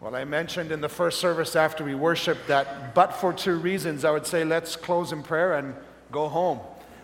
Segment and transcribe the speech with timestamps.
[0.00, 4.02] Well, I mentioned in the first service after we worshiped that, but for two reasons,
[4.02, 5.74] I would say let's close in prayer and
[6.10, 6.58] go home.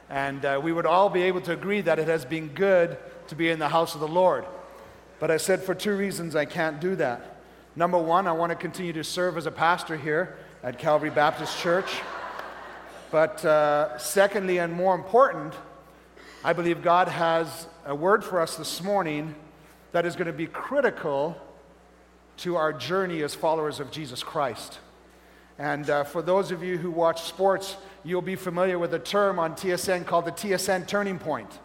[0.08, 2.96] And uh, we would all be able to agree that it has been good
[3.28, 4.46] to be in the house of the Lord.
[5.20, 7.36] But I said for two reasons I can't do that.
[7.76, 11.58] Number one, I want to continue to serve as a pastor here at Calvary Baptist
[11.58, 12.00] Church.
[13.10, 15.52] But uh, secondly, and more important,
[16.42, 19.34] I believe God has a word for us this morning
[19.92, 21.36] that is going to be critical
[22.38, 24.78] to our journey as followers of Jesus Christ.
[25.58, 29.38] And uh, for those of you who watch sports, you'll be familiar with a term
[29.38, 31.58] on TSN called the TSN turning point.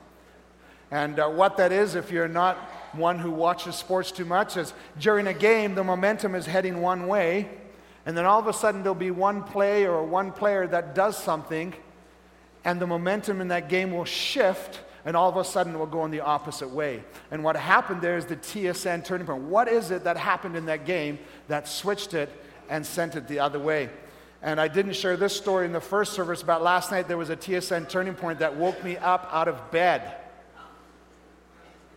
[0.92, 2.58] And uh, what that is, if you're not
[2.94, 7.08] one who watches sports too much, is during a game, the momentum is heading one
[7.08, 7.50] way,
[8.06, 11.18] and then all of a sudden there'll be one play or one player that does
[11.18, 11.74] something,
[12.66, 15.86] and the momentum in that game will shift and all of a sudden it will
[15.86, 17.04] go in the opposite way.
[17.32, 19.44] And what happened there is the TSN turning point.
[19.44, 22.30] What is it that happened in that game that switched it
[22.70, 23.90] and sent it the other way?
[24.44, 27.29] And I didn't share this story in the first service, but last night there was
[27.29, 30.16] a TSN turning point that woke me up out of bed.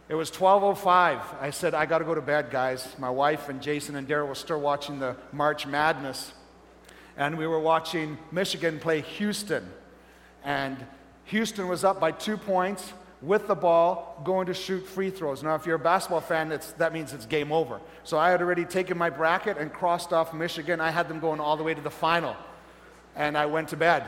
[0.07, 1.23] It was 12:05.
[1.41, 4.29] I said, "I got to go to bed, guys." My wife and Jason and Daryl
[4.29, 6.35] were still watching the March Madness,
[7.17, 9.73] and we were watching Michigan play Houston.
[10.45, 10.87] And
[11.27, 15.43] Houston was up by two points with the ball, going to shoot free throws.
[15.43, 17.81] Now, if you're a basketball fan, that means it's game over.
[18.05, 20.81] So I had already taken my bracket and crossed off Michigan.
[20.81, 22.37] I had them going all the way to the final.
[23.17, 24.05] And I went to bed.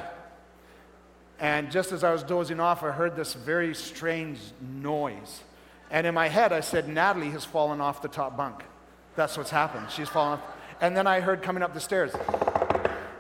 [1.39, 5.43] And just as I was dozing off, I heard this very strange noise.
[5.91, 8.65] And in my head, I said, Natalie has fallen off the top bunk.
[9.15, 9.91] That's what's happened.
[9.91, 10.45] She's fallen off.
[10.81, 12.13] And then I heard coming up the stairs.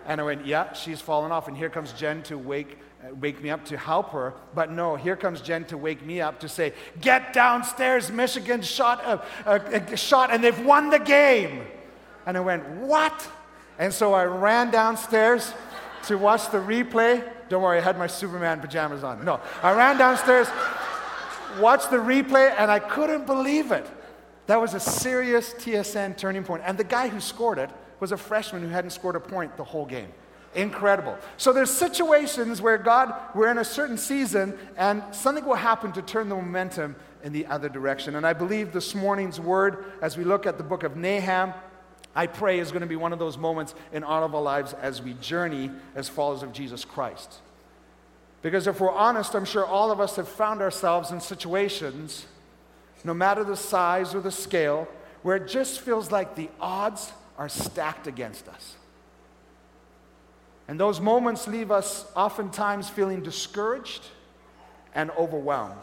[0.06, 1.48] And I went, Yeah, she's fallen off.
[1.48, 4.34] And here comes Jen to wake Uh, wake me up to help her.
[4.54, 9.04] But no, here comes Jen to wake me up to say, Get downstairs, Michigan shot,
[9.04, 11.62] a, a, a shot, and they've won the game.
[12.26, 13.28] And I went, What?
[13.78, 15.52] And so I ran downstairs
[16.06, 17.22] to watch the replay.
[17.48, 19.24] Don't worry, I had my Superman pajamas on.
[19.24, 20.48] No, I ran downstairs,
[21.60, 23.86] watched the replay, and I couldn't believe it.
[24.46, 26.62] That was a serious TSN turning point.
[26.64, 27.70] And the guy who scored it
[28.00, 30.08] was a freshman who hadn't scored a point the whole game.
[30.54, 31.18] Incredible.
[31.36, 36.02] So there's situations where God, we're in a certain season and something will happen to
[36.02, 38.16] turn the momentum in the other direction.
[38.16, 41.52] And I believe this morning's word, as we look at the book of Nahum,
[42.14, 44.72] I pray is going to be one of those moments in all of our lives
[44.72, 47.40] as we journey as followers of Jesus Christ.
[48.40, 52.24] Because if we're honest, I'm sure all of us have found ourselves in situations,
[53.04, 54.88] no matter the size or the scale,
[55.22, 58.75] where it just feels like the odds are stacked against us.
[60.68, 64.04] And those moments leave us oftentimes feeling discouraged
[64.94, 65.76] and overwhelmed.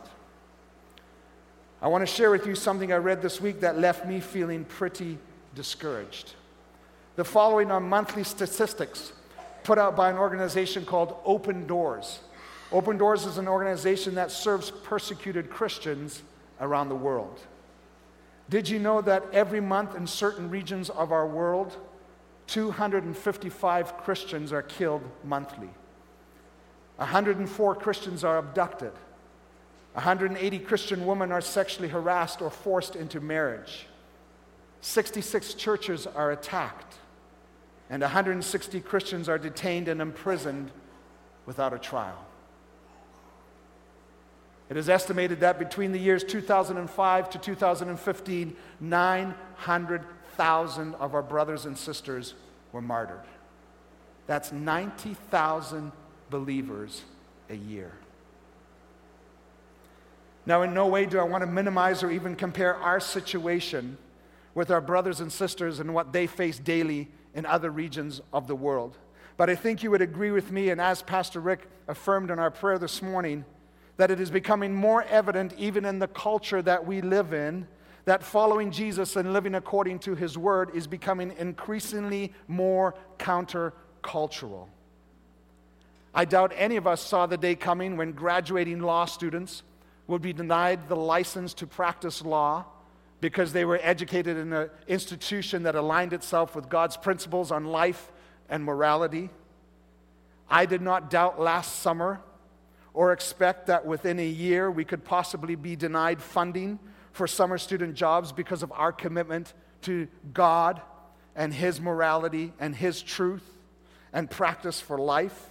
[1.82, 4.66] I want to share with you something I read this week that left me feeling
[4.66, 5.18] pretty
[5.56, 6.34] discouraged.
[7.16, 9.14] The following are monthly statistics
[9.64, 12.20] put out by an organization called Open Doors.
[12.72, 16.24] Open Doors is an organization that serves persecuted Christians
[16.60, 17.40] around the world.
[18.50, 21.78] Did you know that every month in certain regions of our world,
[22.48, 25.70] 255 Christians are killed monthly.
[26.98, 28.92] 104 Christians are abducted.
[29.94, 33.88] 180 Christian women are sexually harassed or forced into marriage.
[34.82, 36.96] 66 churches are attacked.
[37.90, 40.72] And 160 Christians are detained and imprisoned
[41.46, 42.26] without a trial.
[44.70, 50.04] It is estimated that between the years 2005 to 2015, 900
[50.38, 52.34] 90,000 of our brothers and sisters
[52.72, 53.22] were martyred.
[54.26, 55.92] That's 90,000
[56.30, 57.04] believers
[57.50, 57.92] a year.
[60.46, 63.98] Now, in no way do I want to minimize or even compare our situation
[64.56, 68.56] with our brothers and sisters and what they face daily in other regions of the
[68.56, 68.98] world.
[69.38, 72.52] But I think you would agree with me, and as Pastor Rick affirmed in our
[72.52, 73.46] prayer this morning,
[73.98, 77.68] that it is becoming more evident, even in the culture that we live in,
[78.06, 84.68] that following Jesus and living according to his word is becoming increasingly more countercultural.
[86.14, 89.64] I doubt any of us saw the day coming when graduating law students
[90.08, 92.66] would be denied the license to practice law
[93.22, 98.12] because they were educated in an institution that aligned itself with God's principles on life
[98.50, 99.30] and morality.
[100.50, 102.20] I did not doubt last summer
[102.94, 106.80] or expect that within a year we could possibly be denied funding
[107.14, 110.82] for summer student jobs because of our commitment to God
[111.36, 113.48] and His morality and His truth
[114.12, 115.50] and practice for life.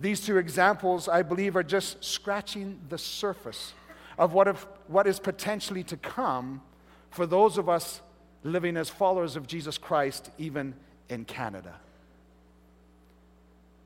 [0.00, 3.74] These two examples, I believe, are just scratching the surface
[4.18, 6.62] of what, if, what is potentially to come
[7.10, 8.00] for those of us
[8.44, 10.74] living as followers of Jesus Christ, even
[11.08, 11.74] in Canada.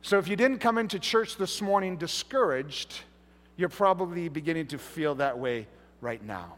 [0.03, 3.01] So if you didn't come into church this morning discouraged,
[3.57, 5.67] you're probably beginning to feel that way
[6.03, 6.57] right now.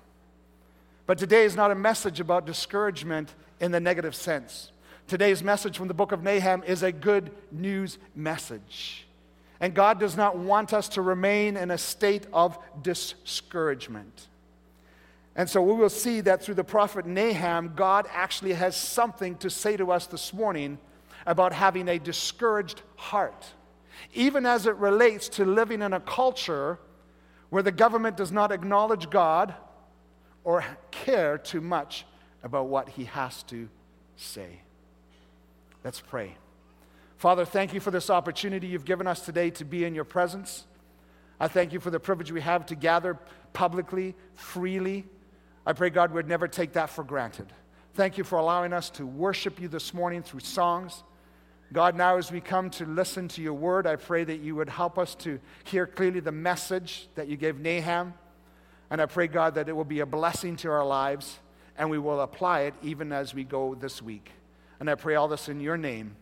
[1.07, 4.73] But today is not a message about discouragement in the negative sense.
[5.07, 9.07] Today's message from the book of Nahum is a good news message.
[9.61, 14.29] And God does not want us to remain in a state of discouragement.
[15.37, 19.51] And so we will see that through the prophet Nahum, God actually has something to
[19.51, 20.79] say to us this morning
[21.27, 23.45] about having a discouraged heart,
[24.15, 26.79] even as it relates to living in a culture
[27.55, 29.55] where the government does not acknowledge God
[30.43, 32.05] or care too much
[32.43, 33.69] about what he has to
[34.17, 34.61] say.
[35.85, 36.37] Let's pray.
[37.17, 40.65] Father, thank you for this opportunity you've given us today to be in your presence.
[41.39, 43.21] I thank you for the privilege we have to gather
[43.53, 45.07] publicly, freely.
[45.65, 47.53] I pray, God, we'd never take that for granted.
[47.93, 51.05] Thank you for allowing us to worship you this morning through songs.
[51.75, 54.69] God, now as we come to listen to your word, I pray that you would
[54.69, 58.15] help us to hear clearly the message that you gave Nahum.
[58.91, 61.41] And I pray, God, that it will be a blessing to our lives
[61.77, 64.31] and we will apply it even as we go this week.
[64.79, 66.15] And I pray all this in your name.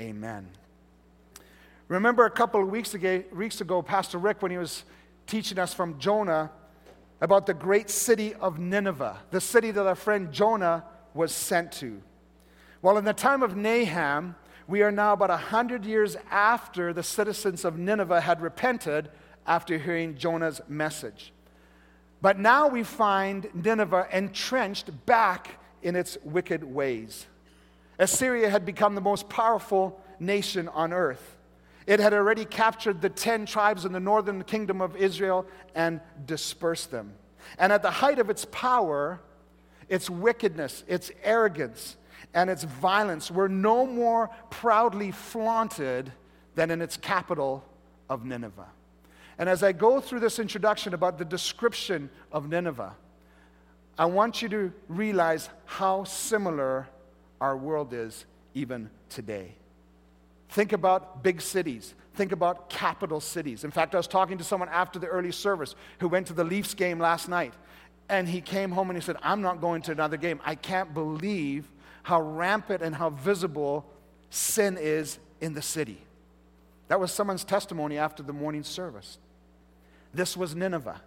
[0.00, 0.48] Amen.
[1.86, 4.82] Remember a couple of weeks ago, weeks ago, Pastor Rick, when he was
[5.28, 6.50] teaching us from Jonah
[7.20, 10.82] about the great city of Nineveh, the city that our friend Jonah
[11.14, 12.02] was sent to.
[12.82, 14.34] Well, in the time of Nahum,
[14.68, 19.10] we are now about 100 years after the citizens of Nineveh had repented
[19.46, 21.32] after hearing Jonah's message.
[22.20, 27.26] But now we find Nineveh entrenched back in its wicked ways.
[27.98, 31.36] Assyria had become the most powerful nation on earth.
[31.86, 36.90] It had already captured the 10 tribes in the northern kingdom of Israel and dispersed
[36.90, 37.12] them.
[37.58, 39.20] And at the height of its power,
[39.88, 41.96] its wickedness, its arrogance,
[42.34, 46.12] and its violence were no more proudly flaunted
[46.54, 47.64] than in its capital
[48.08, 48.68] of Nineveh.
[49.38, 52.94] And as I go through this introduction about the description of Nineveh,
[53.98, 56.88] I want you to realize how similar
[57.40, 58.24] our world is
[58.54, 59.54] even today.
[60.50, 61.94] Think about big cities.
[62.14, 63.64] Think about capital cities.
[63.64, 66.44] In fact, I was talking to someone after the early service who went to the
[66.44, 67.52] Leafs game last night.
[68.08, 70.40] And he came home and he said, I'm not going to another game.
[70.44, 71.68] I can't believe
[72.06, 73.84] how rampant and how visible
[74.30, 75.98] sin is in the city.
[76.86, 79.18] That was someone's testimony after the morning service.
[80.14, 81.00] This was Nineveh.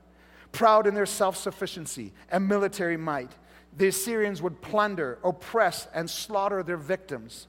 [0.51, 3.31] Proud in their self sufficiency and military might,
[3.77, 7.47] the Assyrians would plunder, oppress, and slaughter their victims.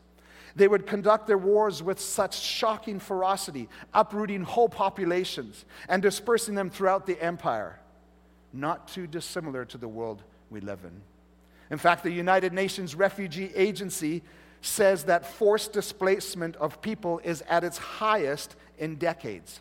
[0.54, 6.70] They would conduct their wars with such shocking ferocity, uprooting whole populations and dispersing them
[6.70, 7.80] throughout the empire.
[8.52, 11.02] Not too dissimilar to the world we live in.
[11.70, 14.22] In fact, the United Nations Refugee Agency
[14.60, 19.60] says that forced displacement of people is at its highest in decades,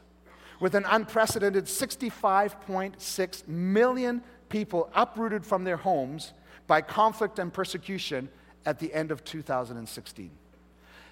[0.59, 6.33] with an unprecedented 65.6 million people uprooted from their homes
[6.67, 8.27] by conflict and persecution
[8.65, 10.31] at the end of 2016.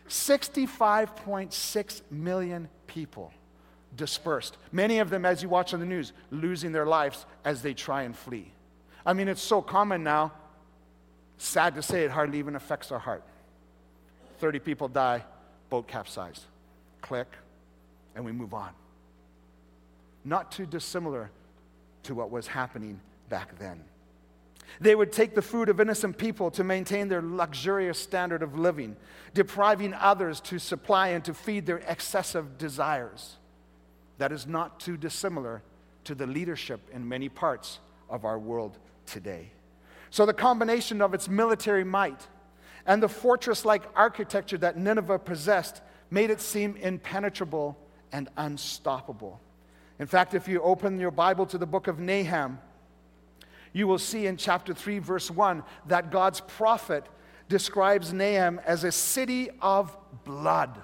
[0.09, 3.33] 65.6 million people
[3.95, 4.57] dispersed.
[4.71, 8.03] Many of them, as you watch on the news, losing their lives as they try
[8.03, 8.51] and flee.
[9.05, 10.33] I mean, it's so common now
[11.37, 13.23] Sad to say, it hardly even affects our heart.
[14.39, 15.23] 30 people die,
[15.69, 16.43] boat capsized.
[17.01, 17.27] Click,
[18.15, 18.71] and we move on.
[20.25, 21.31] Not too dissimilar
[22.03, 23.83] to what was happening back then.
[24.81, 28.95] They would take the food of innocent people to maintain their luxurious standard of living,
[29.33, 33.37] depriving others to supply and to feed their excessive desires.
[34.17, 35.61] That is not too dissimilar
[36.05, 37.79] to the leadership in many parts
[38.09, 39.51] of our world today.
[40.09, 42.27] So, the combination of its military might
[42.85, 47.77] and the fortress like architecture that Nineveh possessed made it seem impenetrable
[48.11, 49.41] and unstoppable.
[49.99, 52.59] In fact, if you open your Bible to the book of Nahum,
[53.73, 57.05] you will see in chapter 3, verse 1, that God's prophet
[57.49, 60.79] describes Nahum as a city of blood.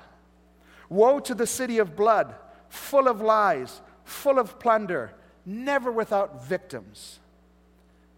[0.90, 2.36] Woe to the city of blood,
[2.70, 5.14] full of lies, full of plunder,
[5.46, 7.20] never without victims.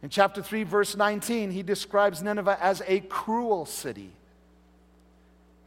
[0.05, 4.11] In chapter 3, verse 19, he describes Nineveh as a cruel city.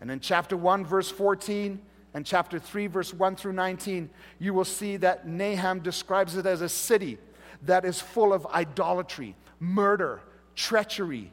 [0.00, 1.80] And in chapter 1, verse 14,
[2.14, 6.60] and chapter 3, verse 1 through 19, you will see that Nahum describes it as
[6.60, 7.18] a city
[7.62, 10.20] that is full of idolatry, murder,
[10.54, 11.32] treachery,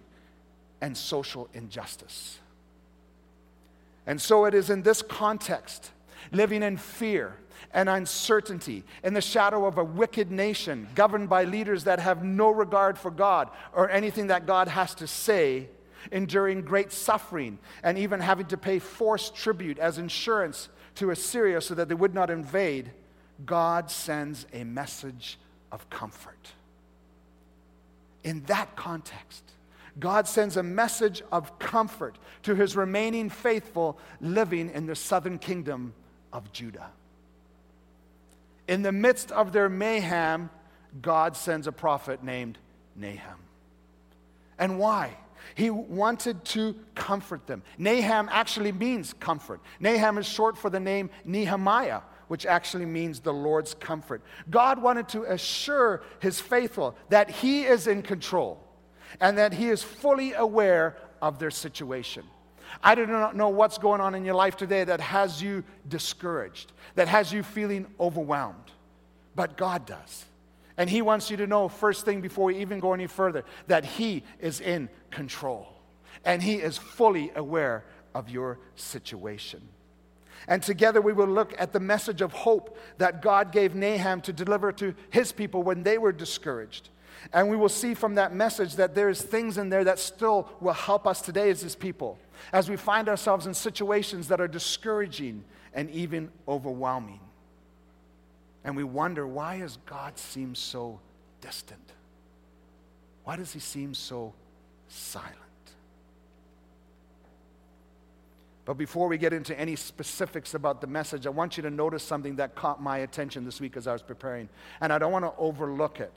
[0.82, 2.40] and social injustice.
[4.08, 5.92] And so it is in this context,
[6.32, 7.36] living in fear,
[7.74, 12.50] and uncertainty in the shadow of a wicked nation governed by leaders that have no
[12.50, 15.70] regard for God or anything that God has to say,
[16.12, 21.76] enduring great suffering, and even having to pay forced tribute as insurance to Assyria so
[21.76, 22.92] that they would not invade,
[23.46, 25.38] God sends a message
[25.72, 26.54] of comfort.
[28.24, 29.44] In that context,
[30.00, 35.94] God sends a message of comfort to his remaining faithful living in the southern kingdom
[36.34, 36.90] of Judah.
[38.68, 40.50] In the midst of their mayhem,
[41.02, 42.58] God sends a prophet named
[42.96, 43.40] Nahum.
[44.58, 45.18] And why?
[45.54, 47.62] He wanted to comfort them.
[47.78, 49.62] Nahum actually means comfort.
[49.80, 54.24] Nahum is short for the name Nehemiah, which actually means the Lord's comfort.
[54.50, 58.60] God wanted to assure his faithful that he is in control
[59.22, 62.24] and that he is fully aware of their situation.
[62.84, 66.72] I do not know what's going on in your life today that has you discouraged,
[66.96, 68.72] that has you feeling overwhelmed,
[69.36, 70.26] but God does.
[70.78, 73.86] And He wants you to know, first thing before we even go any further, that
[73.86, 75.68] He is in control
[76.24, 79.62] and He is fully aware of your situation.
[80.48, 84.34] And together we will look at the message of hope that God gave Nahum to
[84.34, 86.90] deliver to his people when they were discouraged.
[87.34, 90.74] And we will see from that message that there's things in there that still will
[90.74, 92.20] help us today as his people,
[92.54, 97.20] as we find ourselves in situations that are discouraging and even overwhelming.
[98.64, 101.00] And we wonder, why does God seem so
[101.42, 101.80] distant?
[103.24, 104.34] Why does he seem so
[104.88, 105.36] silent?
[108.66, 112.02] But before we get into any specifics about the message, I want you to notice
[112.02, 114.50] something that caught my attention this week as I was preparing,
[114.82, 116.14] and I don't want to overlook it.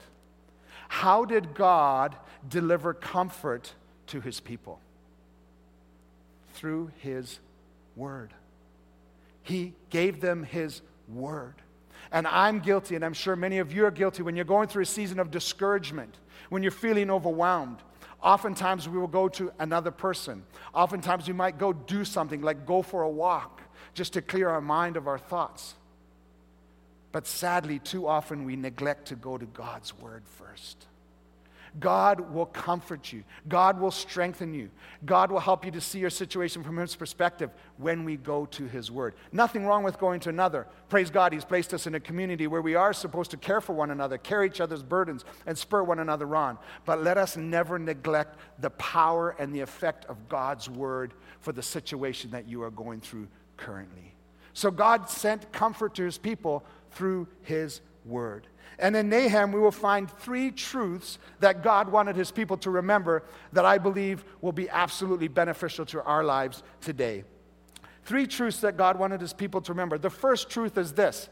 [0.87, 2.15] How did God
[2.47, 3.75] deliver comfort
[4.07, 4.79] to his people?
[6.59, 7.39] Through his
[7.95, 8.33] word.
[9.43, 11.55] He gave them his word.
[12.11, 14.83] And I'm guilty, and I'm sure many of you are guilty when you're going through
[14.83, 16.17] a season of discouragement,
[16.49, 17.77] when you're feeling overwhelmed.
[18.21, 20.43] Oftentimes, we will go to another person.
[20.73, 23.61] Oftentimes, we might go do something like go for a walk
[23.93, 25.75] just to clear our mind of our thoughts.
[27.13, 30.88] But sadly, too often we neglect to go to God's Word first.
[31.79, 33.23] God will comfort you.
[33.47, 34.69] God will strengthen you.
[35.05, 38.65] God will help you to see your situation from His perspective when we go to
[38.65, 39.15] His Word.
[39.31, 40.67] Nothing wrong with going to another.
[40.89, 43.73] Praise God, He's placed us in a community where we are supposed to care for
[43.73, 46.57] one another, carry each other's burdens, and spur one another on.
[46.85, 51.63] But let us never neglect the power and the effect of God's Word for the
[51.63, 54.15] situation that you are going through currently.
[54.53, 58.47] So God sent comfort to His people through His Word.
[58.79, 63.23] And in Nahum, we will find three truths that God wanted his people to remember
[63.51, 67.25] that I believe will be absolutely beneficial to our lives today.
[68.05, 69.97] Three truths that God wanted his people to remember.
[69.97, 71.29] The first truth is this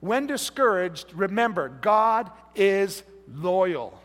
[0.00, 4.00] when discouraged, remember, God is loyal.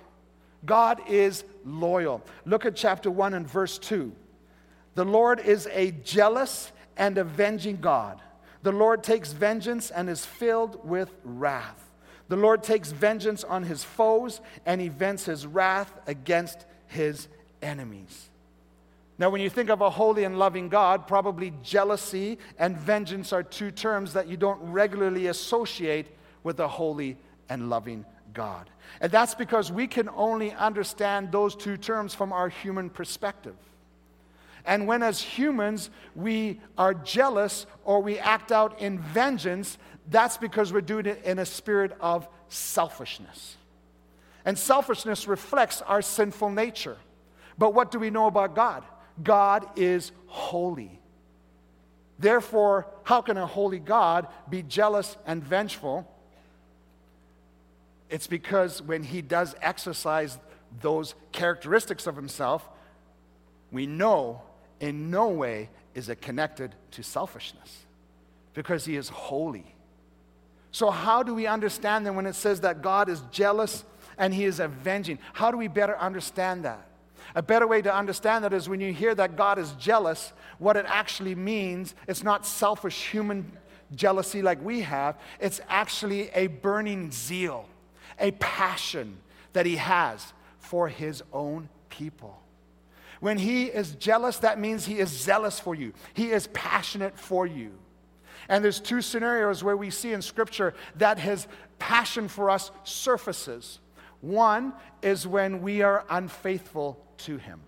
[0.66, 2.24] God is loyal.
[2.46, 4.12] Look at chapter 1 and verse 2.
[4.96, 8.22] The Lord is a jealous and avenging God.
[8.64, 11.85] The Lord takes vengeance and is filled with wrath.
[12.28, 17.28] The Lord takes vengeance on his foes and he vents his wrath against his
[17.62, 18.30] enemies.
[19.18, 23.44] Now, when you think of a holy and loving God, probably jealousy and vengeance are
[23.44, 26.08] two terms that you don't regularly associate
[26.44, 27.18] with a holy
[27.48, 28.70] and loving God.
[29.00, 33.56] And that's because we can only understand those two terms from our human perspective.
[34.66, 39.78] And when, as humans, we are jealous or we act out in vengeance,
[40.10, 43.58] that's because we're doing it in a spirit of selfishness.
[44.46, 46.98] And selfishness reflects our sinful nature.
[47.58, 48.84] But what do we know about God?
[49.24, 51.00] God is holy.
[52.20, 56.10] Therefore, how can a holy God be jealous and vengeful?
[58.10, 60.38] It's because when he does exercise
[60.82, 62.68] those characteristics of himself,
[63.72, 64.42] we know
[64.80, 67.86] in no way is it connected to selfishness
[68.54, 69.75] because he is holy.
[70.76, 73.86] So, how do we understand then when it says that God is jealous
[74.18, 75.20] and he is avenging?
[75.32, 76.86] How do we better understand that?
[77.34, 80.76] A better way to understand that is when you hear that God is jealous, what
[80.76, 83.50] it actually means, it's not selfish human
[83.96, 87.70] jealousy like we have, it's actually a burning zeal,
[88.20, 89.16] a passion
[89.54, 92.38] that he has for his own people.
[93.22, 97.48] When he is jealous, that means he is zealous for you, he is passionate for
[97.48, 97.72] you.
[98.48, 101.48] And there's two scenarios where we see in Scripture that his
[101.80, 103.80] passion for us surfaces.
[104.22, 107.62] One is when we are unfaithful to him.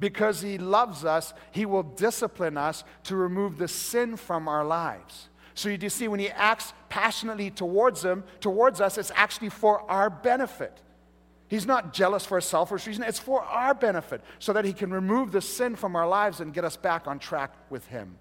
[0.00, 5.28] Because he loves us, he will discipline us to remove the sin from our lives.
[5.54, 10.10] So you see, when he acts passionately towards him, towards us, it's actually for our
[10.10, 10.80] benefit.
[11.48, 14.92] He's not jealous for a selfish reason, it's for our benefit, so that He can
[14.92, 18.16] remove the sin from our lives and get us back on track with Him.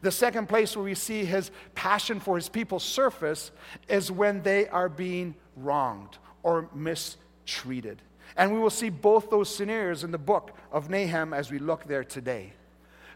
[0.00, 3.50] The second place where we see His passion for His people surface
[3.88, 8.02] is when they are being wronged or mistreated.
[8.36, 11.84] And we will see both those scenarios in the book of Nahum as we look
[11.84, 12.52] there today.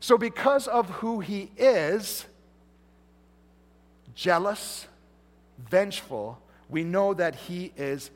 [0.00, 2.26] So, because of who He is,
[4.14, 4.86] jealous,
[5.70, 8.10] vengeful, we know that He is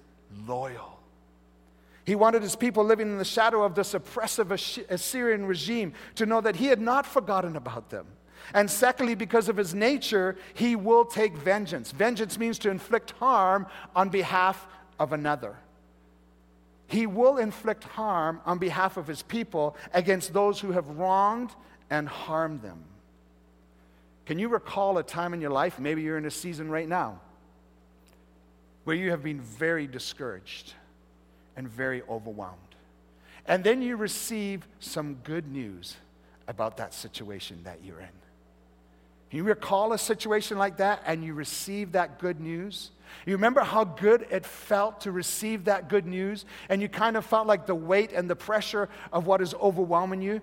[0.46, 0.96] loyal.
[2.06, 6.40] He wanted his people living in the shadow of this oppressive Assyrian regime to know
[6.40, 8.06] that he had not forgotten about them.
[8.54, 11.92] And secondly, because of his nature, he will take vengeance.
[11.92, 14.66] Vengeance means to inflict harm on behalf
[14.98, 15.56] of another.
[16.88, 21.50] He will inflict harm on behalf of his people against those who have wronged
[21.90, 22.84] and harmed them.
[24.24, 27.20] Can you recall a time in your life, maybe you're in a season right now,
[28.84, 30.74] where you have been very discouraged?
[31.56, 32.56] and very overwhelmed.
[33.46, 35.96] And then you receive some good news
[36.46, 38.08] about that situation that you're in.
[39.30, 42.90] You recall a situation like that and you receive that good news?
[43.24, 46.44] You remember how good it felt to receive that good news?
[46.68, 50.22] And you kind of felt like the weight and the pressure of what is overwhelming
[50.22, 50.40] you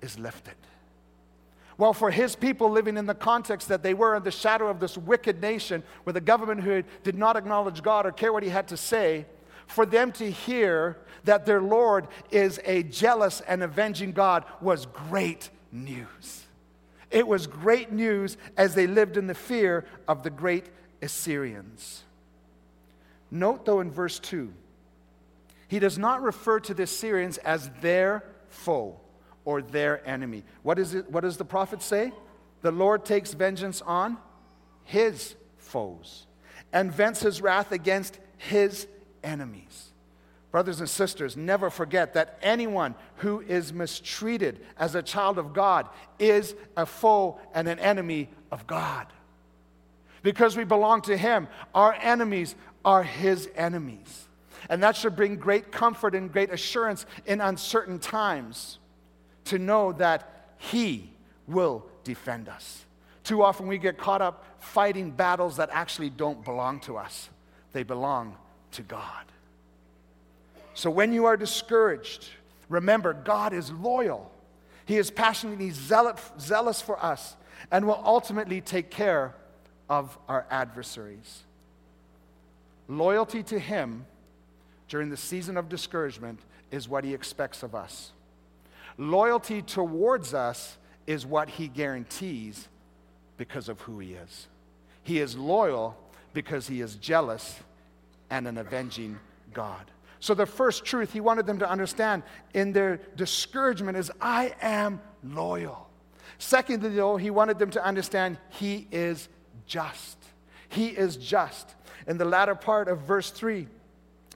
[0.00, 0.54] is lifted.
[1.76, 4.80] Well, for his people living in the context that they were in the shadow of
[4.80, 8.48] this wicked nation with a government who did not acknowledge God or care what he
[8.48, 9.26] had to say,
[9.68, 15.50] for them to hear that their Lord is a jealous and avenging God was great
[15.70, 16.47] news.
[17.10, 20.66] It was great news as they lived in the fear of the great
[21.00, 22.04] Assyrians.
[23.30, 24.52] Note, though, in verse 2,
[25.68, 28.98] he does not refer to the Assyrians as their foe
[29.44, 30.44] or their enemy.
[30.62, 32.12] What, is it, what does the prophet say?
[32.62, 34.18] The Lord takes vengeance on
[34.84, 36.26] his foes
[36.72, 38.86] and vents his wrath against his
[39.22, 39.87] enemies.
[40.58, 45.88] Brothers and sisters, never forget that anyone who is mistreated as a child of God
[46.18, 49.06] is a foe and an enemy of God.
[50.24, 54.26] Because we belong to Him, our enemies are His enemies.
[54.68, 58.80] And that should bring great comfort and great assurance in uncertain times
[59.44, 61.12] to know that He
[61.46, 62.84] will defend us.
[63.22, 67.28] Too often we get caught up fighting battles that actually don't belong to us,
[67.72, 68.36] they belong
[68.72, 69.24] to God.
[70.78, 72.28] So when you are discouraged,
[72.68, 74.30] remember God is loyal.
[74.86, 77.34] He is passionately zealous for us
[77.72, 79.34] and will ultimately take care
[79.88, 81.42] of our adversaries.
[82.86, 84.06] Loyalty to Him
[84.86, 86.38] during the season of discouragement
[86.70, 88.12] is what He expects of us.
[88.96, 92.68] Loyalty towards us is what He guarantees
[93.36, 94.46] because of who He is.
[95.02, 95.96] He is loyal
[96.34, 97.58] because He is jealous
[98.30, 99.18] and an avenging
[99.52, 99.90] God.
[100.20, 105.00] So, the first truth he wanted them to understand in their discouragement is I am
[105.22, 105.88] loyal.
[106.38, 109.28] Secondly, though, he wanted them to understand he is
[109.66, 110.18] just.
[110.68, 111.74] He is just.
[112.06, 113.66] In the latter part of verse 3,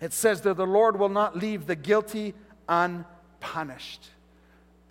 [0.01, 2.35] it says that the Lord will not leave the guilty
[2.69, 4.09] unpunished.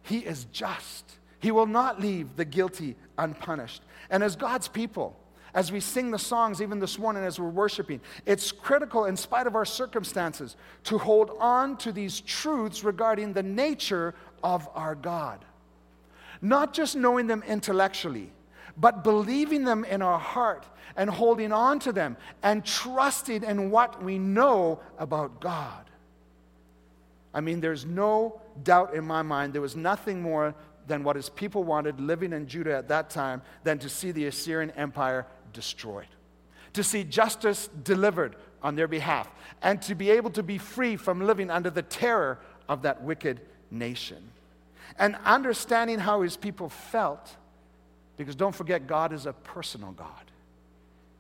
[0.04, 1.18] He is just.
[1.40, 3.82] He will not leave the guilty unpunished.
[4.10, 5.18] And as God's people,
[5.54, 8.02] as we sing the songs, even this morning as we're worshiping.
[8.26, 13.44] It's critical, in spite of our circumstances, to hold on to these truths regarding the
[13.44, 15.44] nature of our God.
[16.42, 18.32] Not just knowing them intellectually,
[18.78, 24.02] but believing them in our heart and holding on to them and trusting in what
[24.04, 25.86] we know about God.
[27.34, 30.54] I mean, there's no doubt in my mind there was nothing more
[30.88, 34.26] than what his people wanted living in Judah at that time than to see the
[34.26, 36.08] Assyrian Empire destroyed,
[36.74, 39.30] to see justice delivered on their behalf,
[39.62, 43.42] and to be able to be free from living under the terror of that wicked
[43.70, 44.18] nation.
[45.00, 47.36] And understanding how his people felt,
[48.18, 50.08] because don't forget, God is a personal God.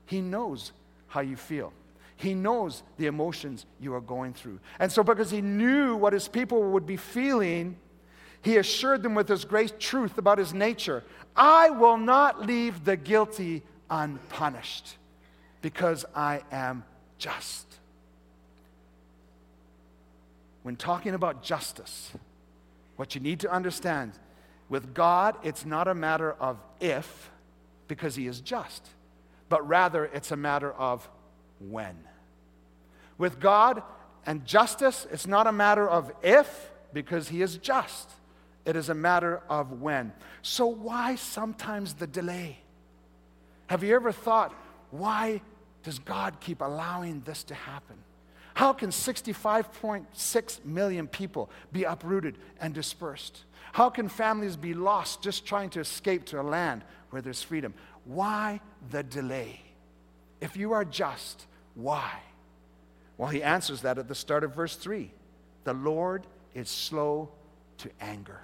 [0.05, 0.71] He knows
[1.07, 1.73] how you feel.
[2.17, 4.59] He knows the emotions you are going through.
[4.77, 7.77] And so, because he knew what his people would be feeling,
[8.43, 11.03] he assured them with his great truth about his nature
[11.35, 14.95] I will not leave the guilty unpunished
[15.61, 16.83] because I am
[17.19, 17.67] just.
[20.63, 22.11] When talking about justice,
[22.95, 24.13] what you need to understand
[24.69, 27.29] with God, it's not a matter of if,
[27.87, 28.87] because He is just,
[29.49, 31.07] but rather it's a matter of
[31.59, 31.97] when.
[33.17, 33.83] With God
[34.25, 38.09] and justice, it's not a matter of if, because He is just.
[38.65, 40.13] It is a matter of when.
[40.41, 42.59] So, why sometimes the delay?
[43.71, 44.53] Have you ever thought,
[44.89, 45.39] why
[45.83, 47.95] does God keep allowing this to happen?
[48.53, 53.45] How can 65.6 million people be uprooted and dispersed?
[53.71, 57.73] How can families be lost just trying to escape to a land where there's freedom?
[58.03, 59.61] Why the delay?
[60.41, 62.19] If you are just, why?
[63.17, 65.09] Well, he answers that at the start of verse 3.
[65.63, 67.29] The Lord is slow
[67.77, 68.41] to anger.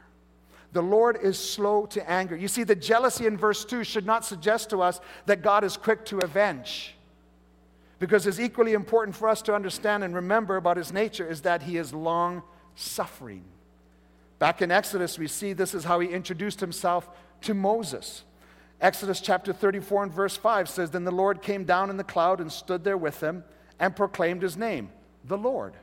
[0.78, 2.38] The Lord is slow to anger.
[2.38, 5.76] You see, the jealousy in verse 2 should not suggest to us that God is
[5.76, 6.94] quick to avenge.
[7.98, 11.64] Because it's equally important for us to understand and remember about his nature is that
[11.64, 12.44] he is long
[12.76, 13.44] suffering.
[14.38, 17.10] Back in Exodus, we see this is how he introduced himself
[17.42, 18.24] to Moses.
[18.80, 22.40] Exodus chapter 34 and verse 5 says, Then the Lord came down in the cloud
[22.40, 23.44] and stood there with him
[23.80, 24.92] and proclaimed his name,
[25.26, 25.74] the Lord.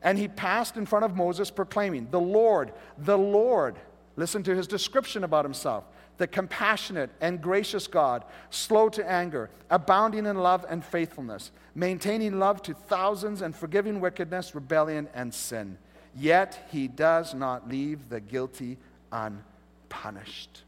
[0.00, 3.80] And he passed in front of Moses, proclaiming, The Lord, the Lord.
[4.16, 5.84] Listen to his description about himself
[6.18, 12.62] the compassionate and gracious God, slow to anger, abounding in love and faithfulness, maintaining love
[12.62, 15.78] to thousands, and forgiving wickedness, rebellion, and sin.
[16.14, 18.76] Yet he does not leave the guilty
[19.10, 20.62] unpunished.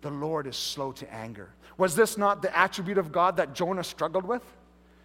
[0.00, 1.50] The Lord is slow to anger.
[1.76, 4.42] Was this not the attribute of God that Jonah struggled with?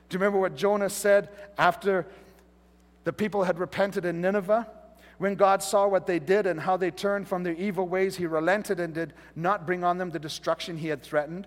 [0.07, 2.05] Do you remember what Jonah said after
[3.05, 4.67] the people had repented in Nineveh?
[5.19, 8.25] When God saw what they did and how they turned from their evil ways, he
[8.25, 11.45] relented and did not bring on them the destruction he had threatened.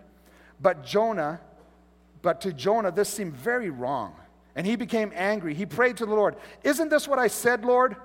[0.61, 1.41] But Jonah,
[2.21, 4.15] but to Jonah, this seemed very wrong.
[4.55, 5.55] And he became angry.
[5.55, 7.97] He prayed to the Lord, Isn't this what I said, Lord,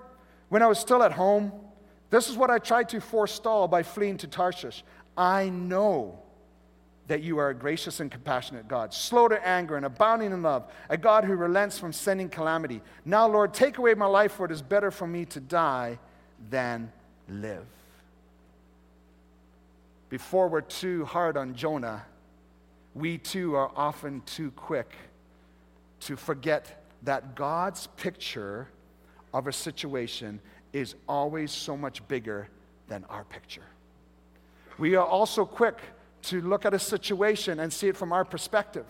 [0.47, 1.51] when I was still at home?
[2.09, 4.85] This is what I tried to forestall by fleeing to Tarshish.
[5.17, 6.19] I know
[7.07, 10.69] that you are a gracious and compassionate God, slow to anger and abounding in love,
[10.89, 12.81] a God who relents from sending calamity.
[13.05, 15.99] Now, Lord, take away my life, for it is better for me to die
[16.49, 16.91] than
[17.29, 17.65] live.
[20.09, 22.05] Before we're too hard on Jonah,
[22.93, 24.91] we too are often too quick
[26.01, 28.67] to forget that God's picture
[29.33, 30.39] of a situation
[30.73, 32.47] is always so much bigger
[32.87, 33.63] than our picture.
[34.77, 35.79] We are also quick
[36.27, 38.85] to look at a situation and see it from our perspective.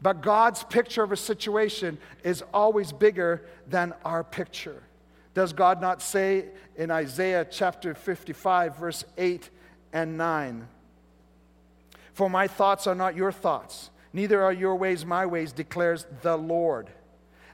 [0.00, 4.82] But God's picture of a situation is always bigger than our picture.
[5.34, 9.50] Does God not say in Isaiah chapter 55, verse 8
[9.92, 10.68] and 9?
[12.12, 16.36] For my thoughts are not your thoughts, neither are your ways my ways, declares the
[16.36, 16.90] Lord.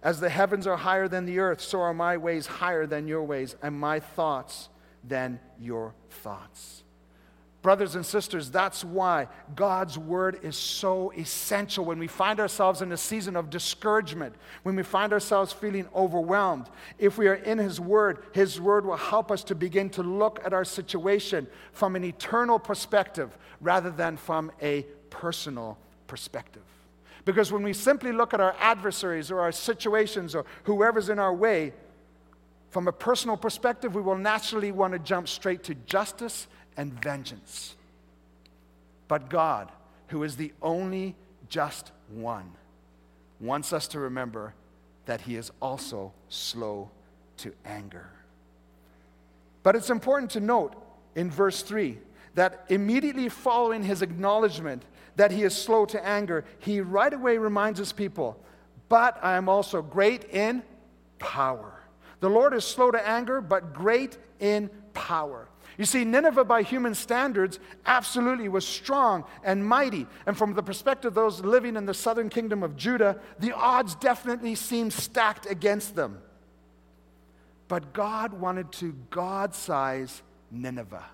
[0.03, 3.25] As the heavens are higher than the earth, so are my ways higher than your
[3.25, 4.69] ways, and my thoughts
[5.03, 6.84] than your thoughts.
[7.65, 12.93] Brothers and sisters, that's why God's word is so essential when we find ourselves in
[12.93, 16.67] a season of discouragement, when we find ourselves feeling overwhelmed.
[16.99, 20.43] If we are in His word, His word will help us to begin to look
[20.45, 26.61] at our situation from an eternal perspective rather than from a personal perspective.
[27.25, 31.33] Because when we simply look at our adversaries or our situations or whoever's in our
[31.33, 31.73] way,
[32.69, 36.47] from a personal perspective, we will naturally want to jump straight to justice
[36.77, 37.77] and vengeance.
[39.09, 39.71] But God,
[40.09, 41.15] who is the only
[41.49, 42.51] just one,
[43.41, 44.55] wants us to remember
[45.07, 46.91] that He is also slow
[47.39, 48.09] to anger.
[49.63, 50.75] But it's important to note
[51.15, 51.99] in verse 3
[52.35, 54.85] that immediately following his acknowledgement
[55.17, 58.39] that he is slow to anger, he right away reminds his people,
[58.89, 60.63] But I am also great in
[61.19, 61.81] power.
[62.21, 65.49] The Lord is slow to anger, but great in power.
[65.77, 70.07] You see, Nineveh, by human standards, absolutely was strong and mighty.
[70.27, 73.95] And from the perspective of those living in the southern kingdom of Judah, the odds
[73.97, 76.19] definitely seemed stacked against them.
[77.67, 81.05] But God wanted to God size Nineveh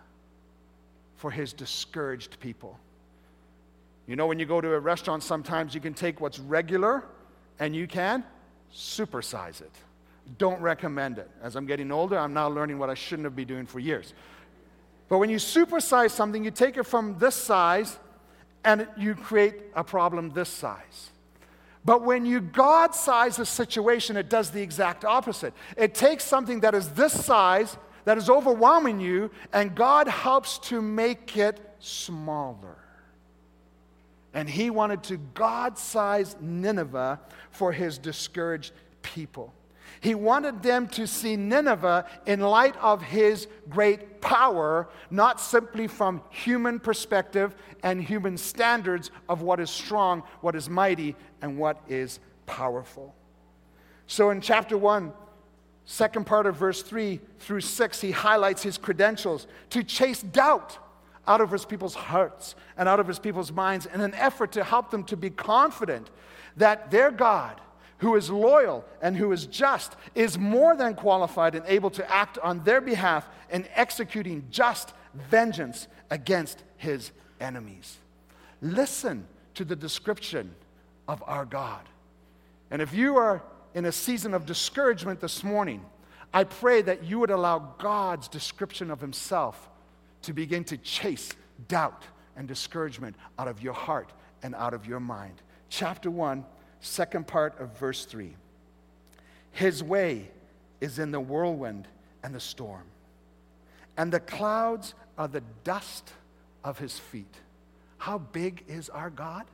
[1.16, 2.78] for his discouraged people.
[4.06, 7.04] You know, when you go to a restaurant, sometimes you can take what's regular
[7.58, 8.24] and you can
[8.74, 9.70] supersize it.
[10.38, 11.30] Don't recommend it.
[11.42, 14.14] As I'm getting older, I'm now learning what I shouldn't have been doing for years.
[15.10, 17.98] But when you supersize something, you take it from this size
[18.64, 21.10] and you create a problem this size.
[21.84, 25.52] But when you God size a situation, it does the exact opposite.
[25.76, 30.80] It takes something that is this size, that is overwhelming you, and God helps to
[30.80, 32.76] make it smaller.
[34.32, 37.18] And he wanted to God size Nineveh
[37.50, 39.52] for his discouraged people.
[40.00, 46.22] He wanted them to see Nineveh in light of his great power, not simply from
[46.30, 52.18] human perspective and human standards of what is strong, what is mighty, and what is
[52.46, 53.14] powerful.
[54.06, 55.12] So in chapter 1,
[55.84, 60.78] second part of verse 3 through 6, he highlights his credentials to chase doubt
[61.28, 64.64] out of his people's hearts and out of his people's minds in an effort to
[64.64, 66.08] help them to be confident
[66.56, 67.60] that their God
[68.00, 72.38] who is loyal and who is just, is more than qualified and able to act
[72.38, 77.98] on their behalf in executing just vengeance against his enemies.
[78.62, 80.54] Listen to the description
[81.08, 81.82] of our God.
[82.70, 83.42] And if you are
[83.74, 85.84] in a season of discouragement this morning,
[86.32, 89.68] I pray that you would allow God's description of Himself
[90.22, 91.32] to begin to chase
[91.68, 92.04] doubt
[92.36, 95.42] and discouragement out of your heart and out of your mind.
[95.68, 96.44] Chapter 1,
[96.80, 98.34] second part of verse 3.
[99.52, 100.30] His way
[100.80, 101.88] is in the whirlwind
[102.22, 102.84] and the storm,
[103.96, 106.12] and the clouds are the dust
[106.64, 107.34] of his feet.
[107.98, 109.44] How big is our God?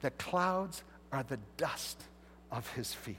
[0.00, 2.00] The clouds are the dust
[2.52, 3.16] of his feet.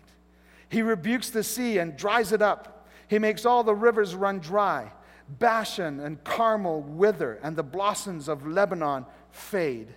[0.69, 2.87] He rebukes the sea and dries it up.
[3.07, 4.91] He makes all the rivers run dry.
[5.39, 9.89] Bashan and Carmel wither, and the blossoms of Lebanon fade.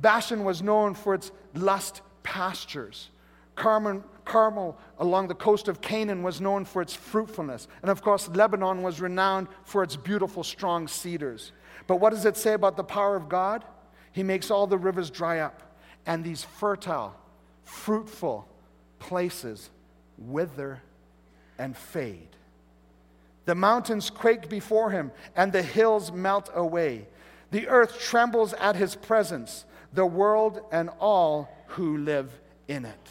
[0.00, 2.00] Bashan was known for its lust
[2.32, 3.10] pastures.
[3.56, 7.68] Carmel, Carmel along the coast of Canaan was known for its fruitfulness.
[7.82, 11.52] And of course, Lebanon was renowned for its beautiful, strong cedars.
[11.86, 13.66] But what does it say about the power of God?
[14.12, 17.14] He makes all the rivers dry up, and these fertile,
[17.64, 18.48] fruitful
[18.98, 19.68] places
[20.16, 20.80] wither
[21.58, 22.28] and fade.
[23.44, 27.08] The mountains quake before him, and the hills melt away.
[27.50, 32.30] The earth trembles at his presence, the world and all who live
[32.68, 33.08] in it.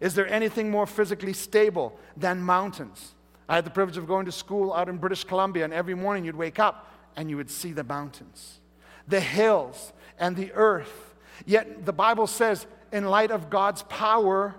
[0.00, 3.14] Is there anything more physically stable than mountains?
[3.48, 6.24] I had the privilege of going to school out in British Columbia, and every morning
[6.24, 8.58] you'd wake up and you would see the mountains,
[9.06, 11.14] the hills, and the earth.
[11.46, 14.54] Yet the Bible says, in light of God's power,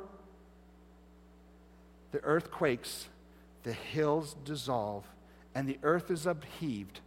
[2.12, 3.07] the earth quakes,
[3.63, 5.05] the hills dissolve,
[5.55, 6.99] and the earth is upheaved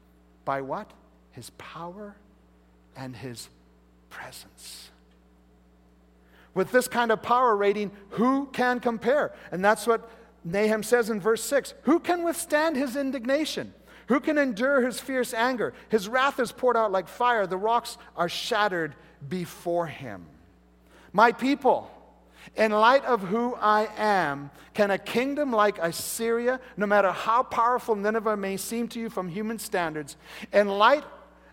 [0.45, 0.91] by what?
[1.33, 2.17] His power
[2.97, 3.49] and his
[4.17, 4.91] presence.
[6.55, 9.33] With this kind of power rating, who can compare?
[9.53, 10.11] And that's what
[10.43, 13.75] Nahum says in verse 6 Who can withstand his indignation?
[14.07, 15.75] Who can endure his fierce anger?
[15.89, 18.95] His wrath is poured out like fire, the rocks are shattered
[19.29, 20.27] before him.
[21.13, 21.91] My people,
[22.55, 27.97] in light of who I am, can a kingdom like Assyria, no matter how powerful
[27.97, 30.17] Nineveh may seem to you from human standards,
[30.53, 31.05] in light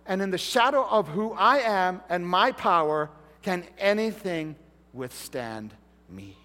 [0.05, 3.09] and in the shadow of who I am and my power,
[3.41, 4.55] can anything
[4.91, 5.73] withstand
[6.09, 6.37] me?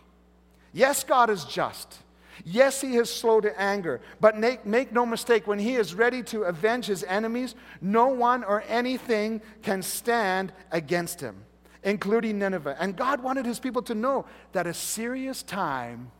[0.73, 1.99] Yes, God is just.
[2.44, 6.23] Yes, he is slow to anger, but make, make, no mistake, when he is ready
[6.25, 11.44] to avenge his enemies, no one or anything can stand against him,
[11.83, 12.77] including Nineveh.
[12.79, 16.12] And God wanted his people to know that Assyria's time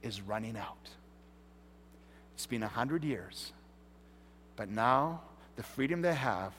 [0.00, 0.90] is running out.
[2.34, 3.52] It's been a hundred years,
[4.54, 5.22] but now
[5.56, 6.52] the freedom they have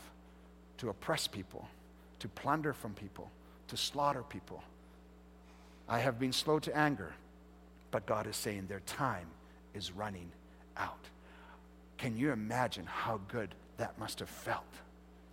[0.79, 1.67] to oppress people,
[2.19, 3.29] to plunder from people,
[3.67, 4.63] to slaughter people.
[5.87, 7.13] I have been slow to anger
[7.91, 9.27] but God is saying their time
[9.73, 10.31] is running
[10.77, 10.99] out.
[11.97, 14.63] Can you imagine how good that must have felt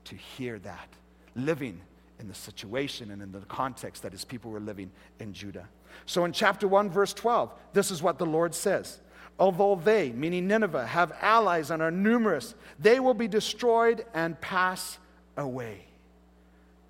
[0.04, 0.88] to hear that,
[1.34, 1.80] living
[2.18, 5.68] in the situation and in the context that his people were living in Judah?
[6.06, 9.00] So in chapter 1, verse 12, this is what the Lord says.
[9.38, 14.98] Although they, meaning Nineveh, have allies and are numerous, they will be destroyed and pass
[15.36, 15.84] away.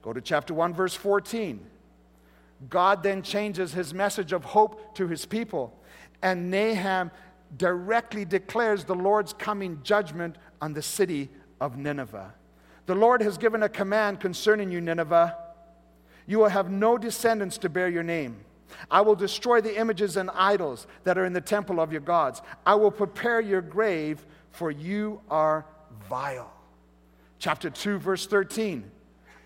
[0.03, 1.61] Go to chapter 1, verse 14.
[2.71, 5.79] God then changes his message of hope to his people,
[6.23, 7.11] and Nahum
[7.57, 11.29] directly declares the Lord's coming judgment on the city
[11.61, 12.35] of Nineveh.
[12.87, 15.37] The Lord has given a command concerning you, Nineveh.
[16.27, 18.37] You will have no descendants to bear your name.
[18.91, 22.43] I will destroy the images and idols that are in the temple of your gods.
[22.65, 25.67] I will prepare your grave, for you are
[26.09, 26.56] vile.
[27.39, 28.91] Chapter 2, verse 13.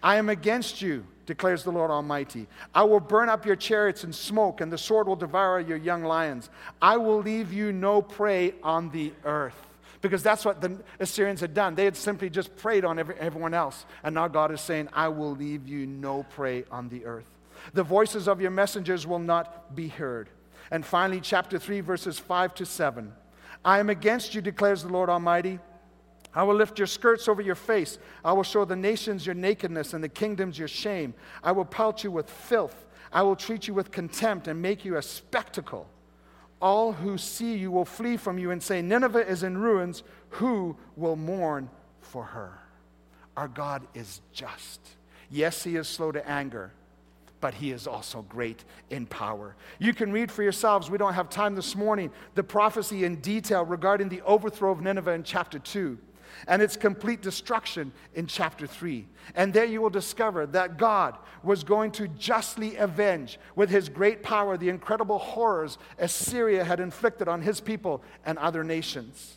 [0.03, 2.48] I am against you declares the Lord Almighty.
[2.74, 6.03] I will burn up your chariots in smoke, and the sword will devour your young
[6.03, 6.50] lions.
[6.83, 9.55] I will leave you no prey on the earth.
[10.00, 11.76] Because that's what the Assyrians had done.
[11.76, 13.85] They had simply just preyed on every, everyone else.
[14.03, 17.31] And now God is saying, I will leave you no prey on the earth.
[17.74, 20.31] The voices of your messengers will not be heard.
[20.72, 23.12] And finally, chapter 3, verses 5 to 7.
[23.64, 25.61] I am against you, declares the Lord Almighty
[26.35, 27.99] I will lift your skirts over your face.
[28.25, 31.14] I will show the nations your nakedness and the kingdoms your shame.
[31.43, 32.87] I will pelt you with filth.
[33.12, 35.88] I will treat you with contempt and make you a spectacle.
[36.62, 40.05] All who see you will flee from you and say, Nineveh is in ruins.
[40.31, 41.69] Who will mourn
[42.01, 42.59] for her?
[43.37, 44.81] Our God is just.
[45.31, 46.73] Yes, He is slow to anger,
[47.40, 49.57] but He is also great in power.
[49.79, 53.64] You can read for yourselves, we don't have time this morning, the prophecy in detail
[53.64, 55.99] regarding the overthrow of Nineveh in chapter 2.
[56.46, 59.07] And its complete destruction in chapter 3.
[59.35, 64.22] And there you will discover that God was going to justly avenge with his great
[64.22, 69.37] power the incredible horrors Assyria had inflicted on his people and other nations.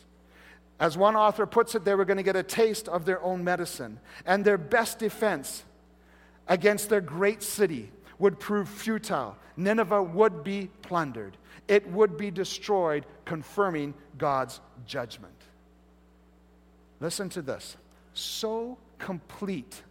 [0.80, 3.44] As one author puts it, they were going to get a taste of their own
[3.44, 5.64] medicine, and their best defense
[6.48, 9.36] against their great city would prove futile.
[9.56, 11.36] Nineveh would be plundered,
[11.68, 15.33] it would be destroyed, confirming God's judgment.
[17.00, 17.76] Listen to this.
[18.14, 19.82] So complete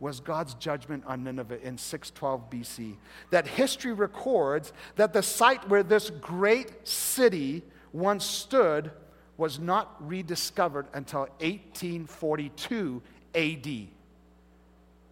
[0.00, 2.96] was God's judgment on Nineveh in 612 BC
[3.30, 8.92] that history records that the site where this great city once stood
[9.36, 13.02] was not rediscovered until 1842
[13.34, 13.86] AD.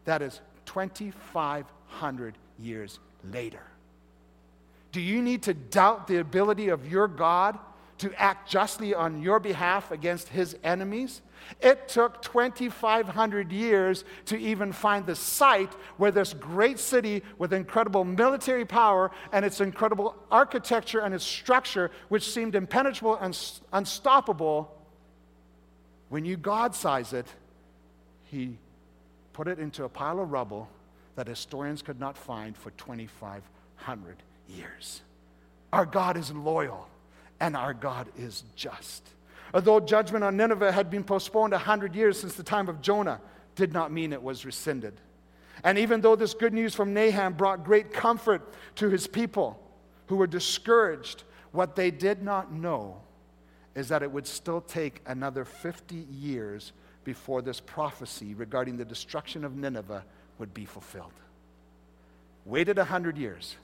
[0.05, 2.99] That is 2,500 years
[3.33, 3.63] later.
[4.93, 7.59] Do you need to doubt the ability of your God
[7.99, 11.23] to act justly on your behalf against his enemies?
[11.61, 18.05] It took 2,500 years to even find the site where this great city with incredible
[18.05, 23.39] military power and its incredible architecture and its structure, which seemed impenetrable and
[23.73, 24.73] unstoppable,
[26.09, 27.27] when you God size it,
[28.25, 28.59] he
[29.33, 30.69] put it into a pile of rubble
[31.15, 34.17] that historians could not find for 2,500
[34.49, 35.03] years.
[35.73, 36.89] Our God is loyal
[37.41, 39.09] and our God is just.
[39.55, 43.21] Although judgment on Nineveh had been postponed 100 years since the time of Jonah,
[43.55, 45.01] did not mean it was rescinded.
[45.65, 49.61] And even though this good news from Nahum brought great comfort to his people
[50.07, 53.01] who were discouraged, what they did not know
[53.75, 56.73] is that it would still take another 50 years
[57.05, 60.05] before this prophecy regarding the destruction of Nineveh
[60.39, 61.13] would be fulfilled.
[62.45, 63.57] Waited 100 years,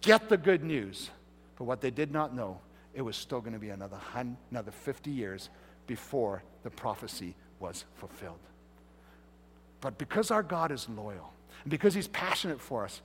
[0.00, 1.10] get the good news.
[1.56, 2.60] But what they did not know
[2.94, 3.98] it was still going to be another,
[4.50, 5.50] another 50 years
[5.86, 8.38] before the prophecy was fulfilled.
[9.80, 11.32] But because our God is loyal,
[11.64, 13.00] and because He's passionate for us,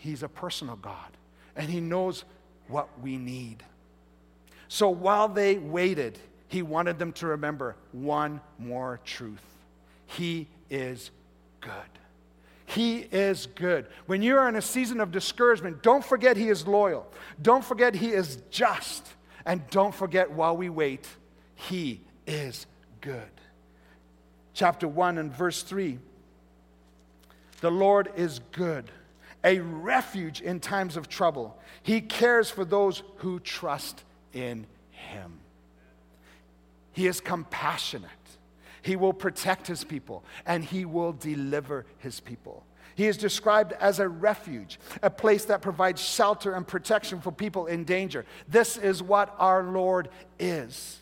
[0.00, 1.16] He's a personal God,
[1.56, 2.24] and He knows
[2.68, 3.62] what we need.
[4.68, 9.44] So while they waited, He wanted them to remember one more truth
[10.06, 11.10] He is
[11.60, 11.72] good.
[12.74, 13.86] He is good.
[14.06, 17.10] When you are in a season of discouragement, don't forget He is loyal.
[17.42, 19.08] Don't forget He is just.
[19.44, 21.08] And don't forget while we wait,
[21.56, 22.66] He is
[23.00, 23.30] good.
[24.54, 25.98] Chapter 1 and verse 3
[27.60, 28.92] The Lord is good,
[29.42, 31.58] a refuge in times of trouble.
[31.82, 35.40] He cares for those who trust in Him.
[36.92, 38.10] He is compassionate.
[38.82, 42.64] He will protect his people and he will deliver his people.
[42.94, 47.66] He is described as a refuge, a place that provides shelter and protection for people
[47.66, 48.26] in danger.
[48.48, 50.98] This is what our Lord is.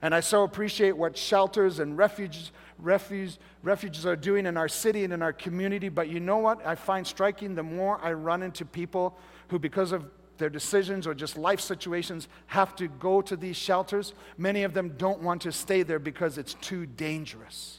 [0.00, 5.02] And I so appreciate what shelters and refuges, refuge, refuges are doing in our city
[5.02, 5.88] and in our community.
[5.88, 7.54] But you know what I find striking?
[7.54, 9.18] The more I run into people
[9.48, 14.14] who, because of their decisions or just life situations have to go to these shelters.
[14.36, 17.78] Many of them don't want to stay there because it's too dangerous.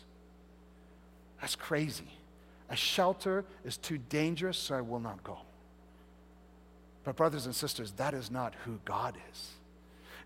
[1.42, 2.12] That's crazy.
[2.70, 5.38] A shelter is too dangerous, so I will not go.
[7.04, 9.52] But, brothers and sisters, that is not who God is.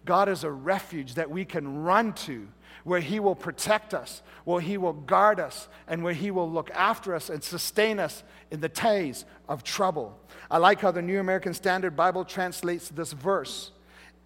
[0.06, 2.48] God is a refuge that we can run to
[2.84, 6.72] where He will protect us, where He will guard us, and where He will look
[6.72, 10.20] after us and sustain us in the days of trouble.
[10.50, 13.72] I like how the New American Standard Bible translates this verse.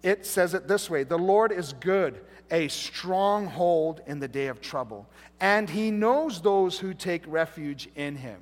[0.02, 4.60] It says it this way The Lord is good, a stronghold in the day of
[4.60, 5.08] trouble,
[5.40, 8.40] and He knows those who take refuge in Him.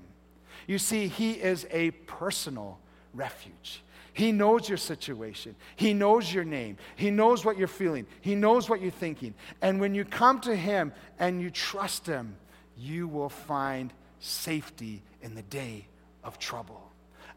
[0.66, 2.78] You see, He is a personal
[3.16, 3.82] refuge.
[4.12, 5.56] He knows your situation.
[5.76, 6.78] He knows your name.
[6.96, 8.06] He knows what you're feeling.
[8.22, 9.34] He knows what you're thinking.
[9.60, 12.36] And when you come to Him and you trust Him,
[12.78, 15.86] you will find safety in the day
[16.24, 16.90] of trouble.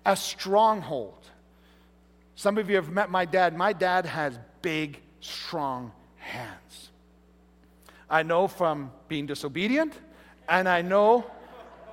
[0.05, 1.25] A stronghold.
[2.35, 3.57] Some of you have met my dad.
[3.57, 6.89] My dad has big, strong hands.
[8.09, 9.93] I know from being disobedient,
[10.47, 11.29] and I know,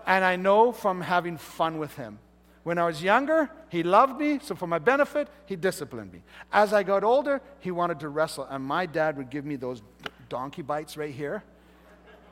[0.07, 2.21] and I know from having fun with him.
[2.67, 6.25] When I was younger, he loved me, so for my benefit, he disciplined me.
[6.53, 9.83] As I got older, he wanted to wrestle, and my dad would give me those
[10.29, 11.45] donkey bites right here.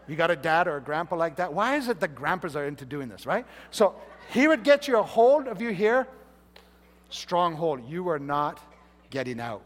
[0.08, 1.54] You got a dad or a grandpa like that?
[1.54, 3.46] Why is it that grandpas are into doing this, right?
[3.70, 3.94] So
[4.30, 6.04] he would get you a hold of you here,
[7.10, 7.88] strong hold.
[7.88, 8.58] You are not
[9.10, 9.62] getting out.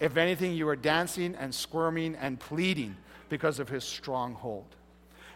[0.00, 2.96] If anything, you are dancing and squirming and pleading
[3.28, 4.76] because of his strong hold.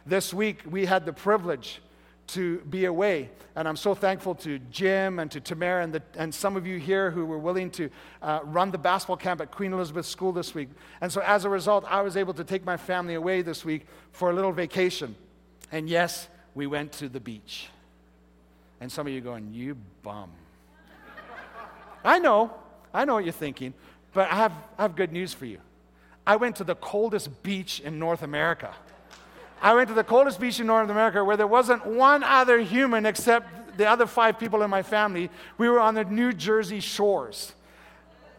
[0.07, 1.83] This week, we had the privilege
[2.33, 3.31] to be away.
[3.57, 6.79] And I'm so thankful to Jim and to Tamara and, the, and some of you
[6.79, 7.91] here who were willing to
[8.23, 10.69] uh, run the basketball camp at Queen Elizabeth School this week.
[11.01, 13.87] And so as a result, I was able to take my family away this week
[14.13, 15.15] for a little vacation.
[15.73, 17.69] And yes, we went to the beach.
[18.81, 20.31] And some of you going, you bum.
[22.05, 22.53] I know,
[22.95, 23.75] I know what you're thinking,
[24.15, 25.59] but I have, I have good news for you.
[26.27, 28.75] I went to the coldest beach in North America.
[29.63, 33.05] I went to the coldest beach in North America where there wasn't one other human
[33.05, 35.31] except the other five people in my family.
[35.59, 37.53] We were on the New Jersey shores.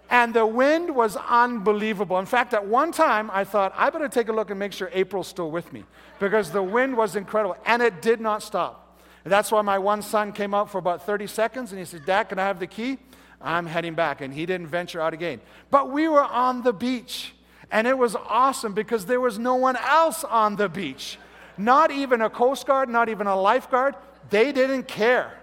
[0.09, 2.19] And the wind was unbelievable.
[2.19, 4.89] In fact, at one time, I thought, I better take a look and make sure
[4.91, 5.85] April's still with me
[6.19, 7.55] because the wind was incredible.
[7.65, 8.99] And it did not stop.
[9.23, 12.05] And that's why my one son came out for about 30 seconds and he said,
[12.05, 12.97] Dad, can I have the key?
[13.39, 14.19] I'm heading back.
[14.19, 15.39] And he didn't venture out again.
[15.69, 17.33] But we were on the beach.
[17.71, 21.17] And it was awesome because there was no one else on the beach.
[21.57, 23.95] Not even a Coast Guard, not even a lifeguard.
[24.29, 25.37] They didn't care.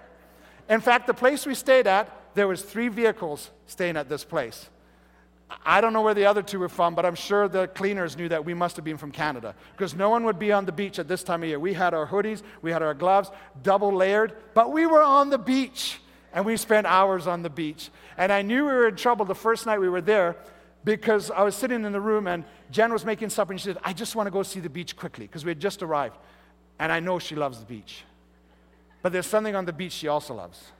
[0.68, 4.68] In fact, the place we stayed at, there was three vehicles staying at this place.
[5.64, 8.28] I don't know where the other two were from, but I'm sure the cleaners knew
[8.28, 10.98] that we must have been from Canada because no one would be on the beach
[10.98, 11.58] at this time of year.
[11.58, 13.30] We had our hoodies, we had our gloves,
[13.62, 16.00] double layered, but we were on the beach
[16.34, 17.88] and we spent hours on the beach.
[18.18, 20.36] And I knew we were in trouble the first night we were there
[20.84, 23.78] because I was sitting in the room and Jen was making supper and she said,
[23.82, 26.16] I just want to go see the beach quickly because we had just arrived.
[26.78, 28.04] And I know she loves the beach.
[29.02, 30.72] But there's something on the beach she also loves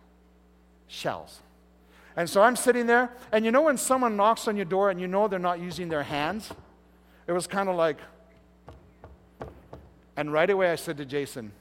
[0.87, 1.41] shells.
[2.17, 5.01] And so I'm sitting there, and you know when someone knocks on your door and
[5.01, 6.51] you know they're not using their hands?
[7.27, 7.99] It was kind of like,
[10.17, 11.53] and right away I said to Jason,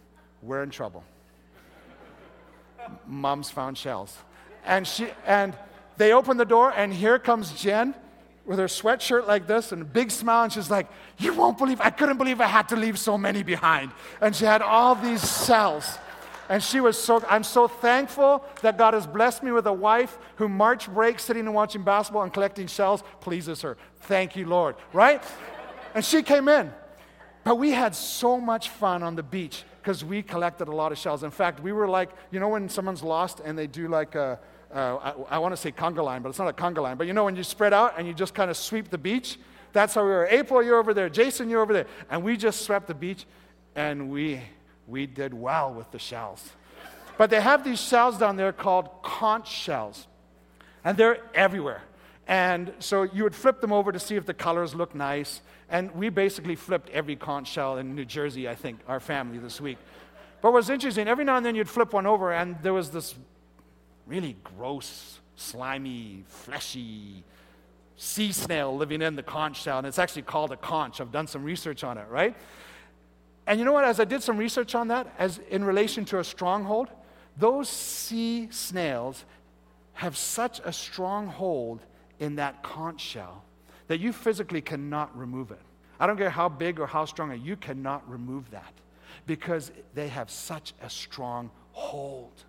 [0.41, 1.03] We're in trouble.
[3.05, 4.17] Mom's found shells.
[4.65, 5.55] And, she, and
[5.97, 7.93] they open the door, and here comes Jen
[8.47, 10.87] with her sweatshirt like this and a big smile, and she's like,
[11.19, 13.91] You won't believe, I couldn't believe I had to leave so many behind.
[14.21, 15.99] And she had all these cells.
[16.49, 20.17] And she was so, I'm so thankful that God has blessed me with a wife
[20.37, 23.77] who March break sitting and watching basketball and collecting shells pleases her.
[24.01, 24.75] Thank you, Lord.
[24.93, 25.21] Right?
[25.93, 26.71] And she came in.
[27.43, 30.97] But we had so much fun on the beach because we collected a lot of
[30.97, 31.23] shells.
[31.23, 34.39] In fact, we were like, you know, when someone's lost and they do like a,
[34.73, 36.97] uh, I, I want to say conga line, but it's not a conga line.
[36.97, 39.37] But you know, when you spread out and you just kind of sweep the beach,
[39.73, 40.27] that's how we were.
[40.29, 41.09] April, you're over there.
[41.09, 41.87] Jason, you're over there.
[42.09, 43.25] And we just swept the beach
[43.75, 44.41] and we,
[44.87, 46.49] we did well with the shells.
[47.17, 50.07] But they have these shells down there called conch shells,
[50.83, 51.81] and they're everywhere.
[52.27, 55.41] And so you would flip them over to see if the colors look nice.
[55.69, 59.59] And we basically flipped every conch shell in New Jersey, I think, our family this
[59.59, 59.77] week.
[60.41, 63.15] But what's interesting, every now and then you'd flip one over, and there was this
[64.07, 67.23] really gross, slimy, fleshy
[67.97, 69.79] sea snail living in the conch shell.
[69.79, 71.01] And it's actually called a conch.
[71.01, 72.35] I've done some research on it, right?
[73.47, 73.85] And you know what?
[73.85, 76.89] As I did some research on that, as in relation to a stronghold,
[77.37, 79.25] those sea snails
[79.93, 81.81] have such a strong hold
[82.19, 83.43] in that conch shell
[83.87, 85.61] that you physically cannot remove it.
[85.99, 88.73] I don't care how big or how strong, you cannot remove that
[89.25, 92.43] because they have such a strong hold.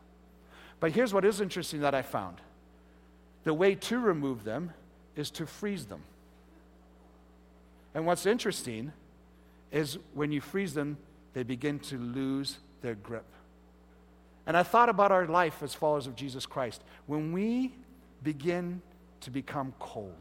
[0.81, 2.41] But here's what is interesting that I found
[3.45, 4.72] the way to remove them
[5.16, 6.03] is to freeze them.
[7.95, 8.93] And what's interesting
[9.72, 10.99] is when you freeze them,
[11.33, 13.24] they begin to lose their grip.
[14.47, 16.83] And I thought about our life as followers of Jesus Christ.
[17.07, 17.74] When we
[18.22, 18.83] begin
[19.20, 20.12] to become cold,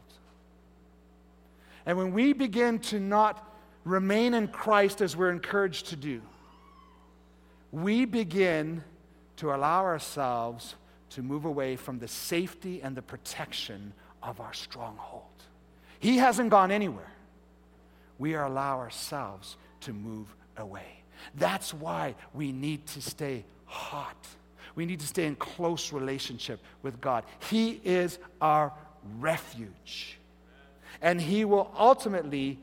[1.86, 3.50] and when we begin to not
[3.84, 6.20] remain in Christ as we're encouraged to do,
[7.72, 8.82] we begin
[9.38, 10.74] to allow ourselves
[11.10, 15.24] to move away from the safety and the protection of our stronghold.
[16.00, 17.12] He hasn't gone anywhere.
[18.18, 21.02] We allow ourselves to move away.
[21.36, 24.26] That's why we need to stay hot.
[24.74, 27.24] We need to stay in close relationship with God.
[27.50, 28.72] He is our
[29.18, 30.18] refuge.
[31.00, 32.58] And He will ultimately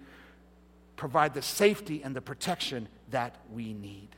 [0.96, 4.10] provide the safety and the protection that we need.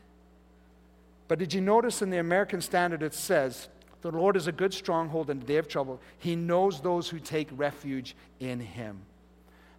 [1.27, 3.69] But did you notice in the American Standard it says,
[4.01, 5.99] the Lord is a good stronghold in the day of trouble.
[6.17, 9.01] He knows those who take refuge in him.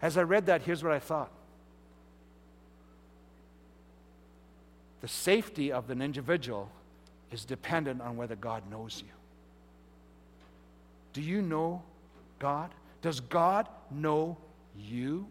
[0.03, 1.31] As I read that, here's what I thought
[5.01, 6.69] the safety of an individual
[7.31, 9.13] is dependent on whether God knows you.
[11.13, 11.83] Do you know
[12.39, 12.71] God?
[13.01, 14.37] Does God know
[14.77, 15.27] you?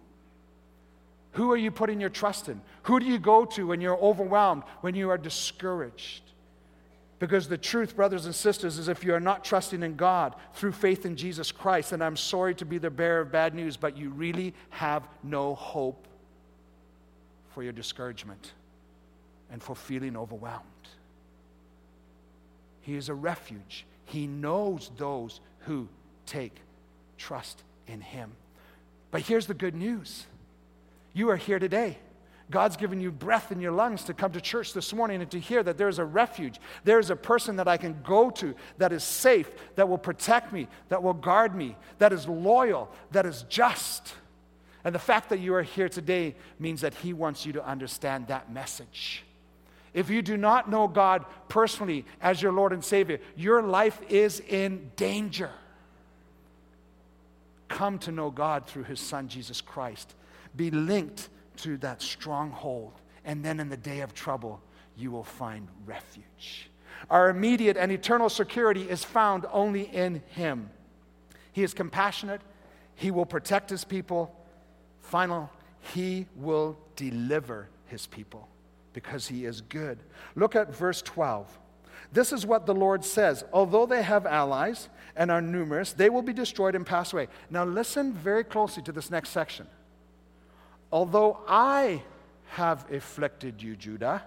[1.37, 2.59] Who are you putting your trust in?
[2.83, 6.23] Who do you go to when you're overwhelmed, when you are discouraged?
[7.19, 10.71] Because the truth, brothers and sisters, is if you are not trusting in God through
[10.71, 13.95] faith in Jesus Christ, and I'm sorry to be the bearer of bad news, but
[13.95, 16.07] you really have no hope
[17.53, 18.53] for your discouragement
[19.51, 20.63] and for feeling overwhelmed.
[22.81, 23.85] He is a refuge.
[24.05, 25.87] He knows those who
[26.25, 26.55] take
[27.19, 28.31] trust in Him.
[29.11, 30.25] But here's the good news
[31.17, 31.97] you are here today.
[32.49, 35.39] God's given you breath in your lungs to come to church this morning and to
[35.39, 36.59] hear that there's a refuge.
[36.85, 40.67] There's a person that I can go to that is safe, that will protect me,
[40.87, 44.13] that will guard me, that is loyal, that is just.
[44.85, 48.27] And the fact that you are here today means that He wants you to understand
[48.27, 49.23] that message.
[49.93, 54.39] If you do not know God personally as your Lord and Savior, your life is
[54.39, 55.49] in danger.
[57.67, 60.13] Come to know God through His Son, Jesus Christ.
[60.57, 62.93] Be linked to that stronghold.
[63.23, 64.61] And then in the day of trouble,
[64.97, 66.69] you will find refuge.
[67.09, 70.69] Our immediate and eternal security is found only in Him.
[71.51, 72.41] He is compassionate,
[72.95, 74.33] He will protect His people.
[74.99, 75.49] Final,
[75.93, 78.47] He will deliver His people
[78.93, 79.99] because He is good.
[80.35, 81.59] Look at verse 12.
[82.11, 83.43] This is what the Lord says.
[83.53, 87.27] Although they have allies and are numerous, they will be destroyed and pass away.
[87.49, 89.67] Now, listen very closely to this next section.
[90.91, 92.03] Although I
[92.49, 94.23] have afflicted you, Judah,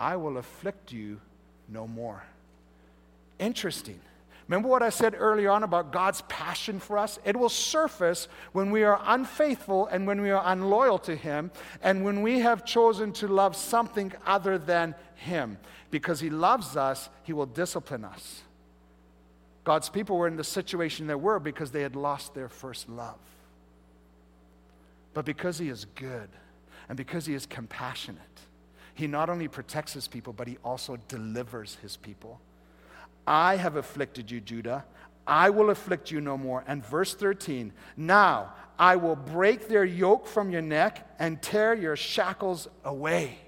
[0.00, 1.20] I will afflict you
[1.68, 2.22] no more.
[3.38, 4.00] Interesting.
[4.48, 7.18] Remember what I said earlier on about God's passion for us?
[7.24, 11.50] It will surface when we are unfaithful and when we are unloyal to Him
[11.82, 15.58] and when we have chosen to love something other than Him.
[15.90, 18.42] Because He loves us, He will discipline us.
[19.64, 23.18] God's people were in the situation they were because they had lost their first love.
[25.18, 26.28] But because He is good
[26.88, 28.20] and because He is compassionate,
[28.94, 32.40] He not only protects His people, but He also delivers His people.
[33.26, 34.84] I have afflicted you, Judah.
[35.26, 36.62] I will afflict you no more.
[36.68, 41.96] And verse 13, now I will break their yoke from your neck and tear your
[41.96, 43.38] shackles away.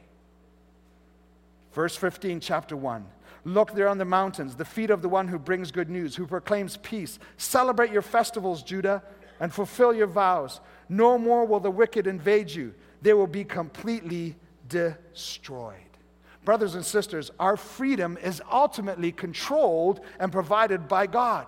[1.72, 3.06] Verse 15, chapter 1.
[3.44, 6.26] Look there on the mountains, the feet of the one who brings good news, who
[6.26, 7.20] proclaims peace.
[7.36, 9.04] Celebrate your festivals, Judah,
[9.41, 10.61] and fulfill your vows.
[10.88, 14.36] No more will the wicked invade you, they will be completely
[14.68, 15.74] destroyed.
[16.45, 21.47] Brothers and sisters, our freedom is ultimately controlled and provided by God.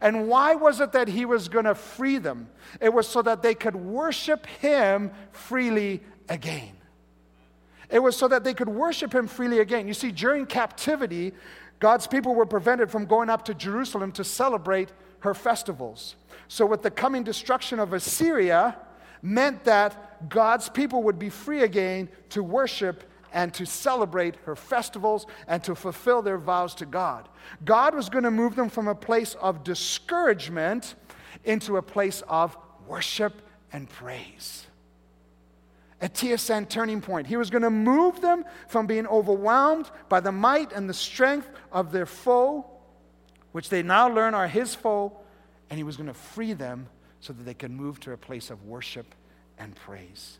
[0.00, 2.48] And why was it that He was going to free them?
[2.80, 6.72] It was so that they could worship Him freely again.
[7.90, 9.86] It was so that they could worship Him freely again.
[9.86, 11.32] You see, during captivity,
[11.78, 14.90] God's people were prevented from going up to Jerusalem to celebrate
[15.20, 16.16] her festivals.
[16.48, 18.76] So, with the coming destruction of Assyria,
[19.22, 25.26] meant that God's people would be free again to worship and to celebrate her festivals
[25.46, 27.28] and to fulfill their vows to God.
[27.64, 30.94] God was going to move them from a place of discouragement
[31.44, 32.56] into a place of
[32.86, 33.42] worship
[33.72, 34.66] and praise.
[36.00, 37.26] A TSN turning point.
[37.26, 41.48] He was going to move them from being overwhelmed by the might and the strength
[41.72, 42.66] of their foe,
[43.56, 45.10] which they now learn are his foe,
[45.70, 46.86] and he was going to free them
[47.20, 49.14] so that they could move to a place of worship
[49.56, 50.36] and praise.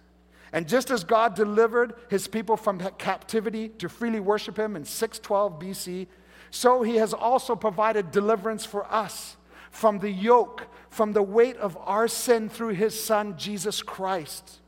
[0.52, 5.58] And just as God delivered his people from captivity to freely worship him in 612
[5.58, 6.06] BC,
[6.50, 9.38] so he has also provided deliverance for us
[9.70, 14.60] from the yoke, from the weight of our sin through his son, Jesus Christ.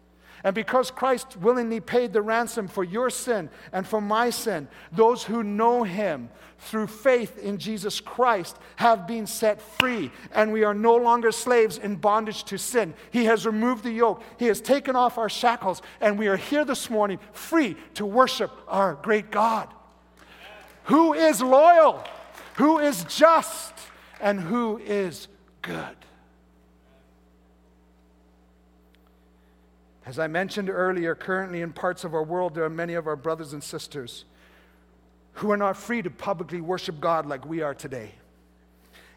[0.45, 5.25] And because Christ willingly paid the ransom for your sin and for my sin, those
[5.25, 10.11] who know him through faith in Jesus Christ have been set free.
[10.33, 12.95] And we are no longer slaves in bondage to sin.
[13.11, 16.65] He has removed the yoke, He has taken off our shackles, and we are here
[16.65, 19.69] this morning free to worship our great God.
[20.85, 22.03] Who is loyal,
[22.55, 23.75] who is just,
[24.21, 25.29] and who is
[25.63, 25.97] good.
[30.09, 33.15] As I mentioned earlier, currently in parts of our world, there are many of our
[33.15, 34.25] brothers and sisters
[35.35, 38.13] who are not free to publicly worship God like we are today.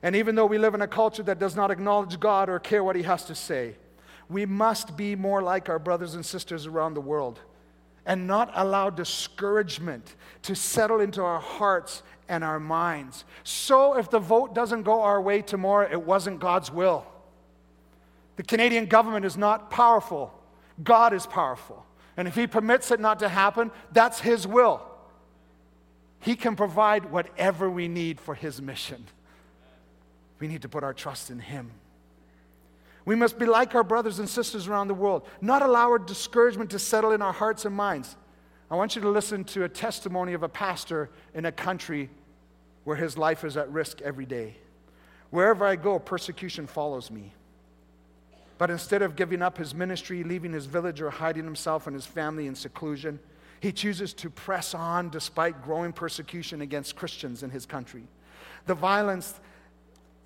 [0.04, 2.84] And even though we live in a culture that does not acknowledge God or care
[2.84, 3.78] what He has to say,
[4.28, 7.40] we must be more like our brothers and sisters around the world
[8.06, 13.24] and not allow discouragement to settle into our hearts and our minds.
[13.46, 17.06] So, if the vote doesn't go our way tomorrow, it wasn't God's will.
[18.36, 20.38] The Canadian government is not powerful.
[20.84, 21.86] God is powerful.
[22.18, 24.82] And if He permits it not to happen, that's His will.
[26.20, 29.06] He can provide whatever we need for His mission.
[30.40, 31.72] We need to put our trust in Him.
[33.06, 36.70] We must be like our brothers and sisters around the world, not allow our discouragement
[36.72, 38.16] to settle in our hearts and minds.
[38.70, 42.10] I want you to listen to a testimony of a pastor in a country
[42.84, 44.56] where his life is at risk every day.
[45.30, 47.34] Wherever I go, persecution follows me.
[48.62, 52.06] But instead of giving up his ministry, leaving his village, or hiding himself and his
[52.06, 53.20] family in seclusion,
[53.60, 58.04] He chooses to press on despite growing persecution against Christians in his country.
[58.68, 59.40] The violence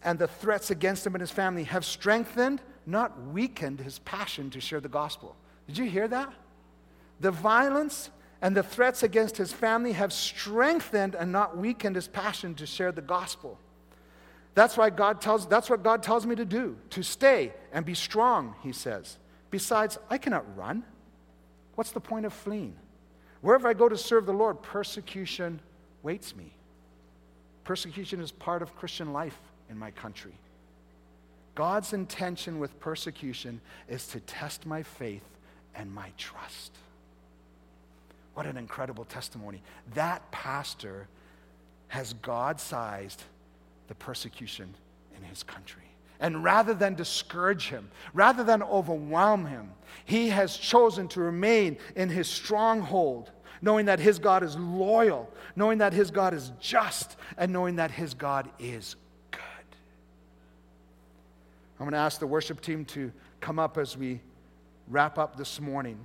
[0.03, 4.59] and the threats against him and his family have strengthened, not weakened, his passion to
[4.59, 5.37] share the gospel.
[5.67, 6.33] Did you hear that?
[7.21, 8.09] The violence
[8.41, 12.91] and the threats against his family have strengthened and not weakened his passion to share
[12.91, 13.59] the gospel.
[14.55, 17.93] That's why God tells that's what God tells me to do, to stay and be
[17.93, 19.17] strong, he says.
[19.51, 20.83] Besides, I cannot run.
[21.75, 22.75] What's the point of fleeing?
[23.41, 25.59] Wherever I go to serve the Lord, persecution
[26.01, 26.53] waits me.
[27.65, 29.37] Persecution is part of Christian life
[29.69, 30.33] in my country.
[31.53, 35.23] God's intention with persecution is to test my faith
[35.75, 36.71] and my trust.
[38.35, 39.61] What an incredible testimony.
[39.93, 41.07] That pastor
[41.87, 43.23] has God sized
[43.87, 44.73] the persecution
[45.15, 45.83] in his country.
[46.19, 49.71] And rather than discourage him, rather than overwhelm him,
[50.05, 53.31] he has chosen to remain in his stronghold,
[53.61, 57.91] knowing that his God is loyal, knowing that his God is just, and knowing that
[57.91, 58.95] his God is
[59.31, 59.41] good.
[61.79, 63.11] I'm going to ask the worship team to
[63.41, 64.21] come up as we
[64.87, 65.99] wrap up this morning.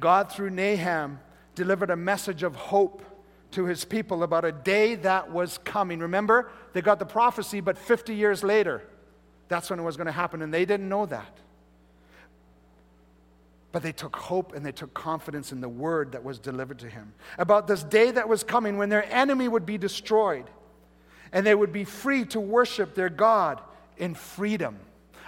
[0.00, 1.20] God, through Nahum,
[1.54, 3.04] delivered a message of hope
[3.52, 6.00] to his people about a day that was coming.
[6.00, 8.82] Remember, they got the prophecy, but 50 years later,
[9.48, 11.38] that's when it was going to happen, and they didn't know that.
[13.70, 16.90] But they took hope and they took confidence in the word that was delivered to
[16.90, 20.44] him about this day that was coming when their enemy would be destroyed
[21.32, 23.62] and they would be free to worship their God
[23.96, 24.78] in freedom.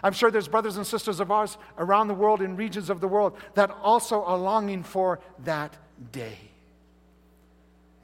[0.03, 3.09] I'm sure there's brothers and sisters of ours around the world in regions of the
[3.09, 5.75] world that also are longing for that
[6.13, 6.37] day.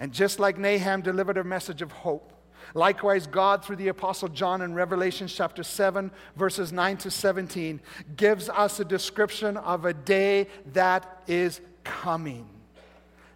[0.01, 2.33] And just like Nahum delivered a message of hope,
[2.73, 7.79] likewise, God, through the Apostle John in Revelation chapter 7, verses 9 to 17,
[8.17, 12.49] gives us a description of a day that is coming.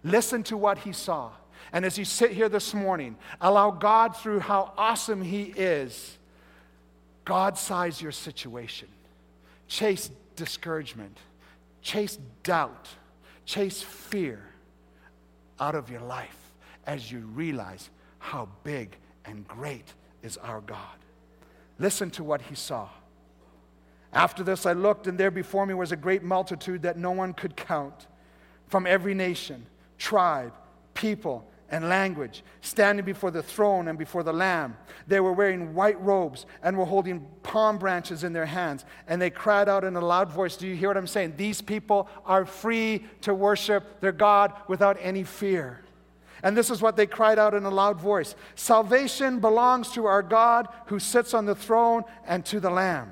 [0.03, 1.29] Listen to what he saw.
[1.71, 6.17] And as you sit here this morning, allow God, through how awesome he is,
[7.25, 8.87] God size your situation.
[9.67, 11.17] Chase discouragement,
[11.83, 12.87] chase doubt,
[13.45, 14.41] chase fear
[15.59, 16.44] out of your life
[16.85, 20.97] as you realize how big and great is our God.
[21.79, 22.89] Listen to what he saw.
[24.13, 27.33] After this, I looked, and there before me was a great multitude that no one
[27.33, 28.07] could count
[28.67, 29.65] from every nation,
[29.97, 30.53] tribe,
[30.93, 34.77] people, and language, standing before the throne and before the Lamb.
[35.07, 38.85] They were wearing white robes and were holding palm branches in their hands.
[39.07, 41.33] And they cried out in a loud voice Do you hear what I'm saying?
[41.37, 45.84] These people are free to worship their God without any fear.
[46.45, 50.21] And this is what they cried out in a loud voice Salvation belongs to our
[50.21, 53.11] God who sits on the throne and to the Lamb.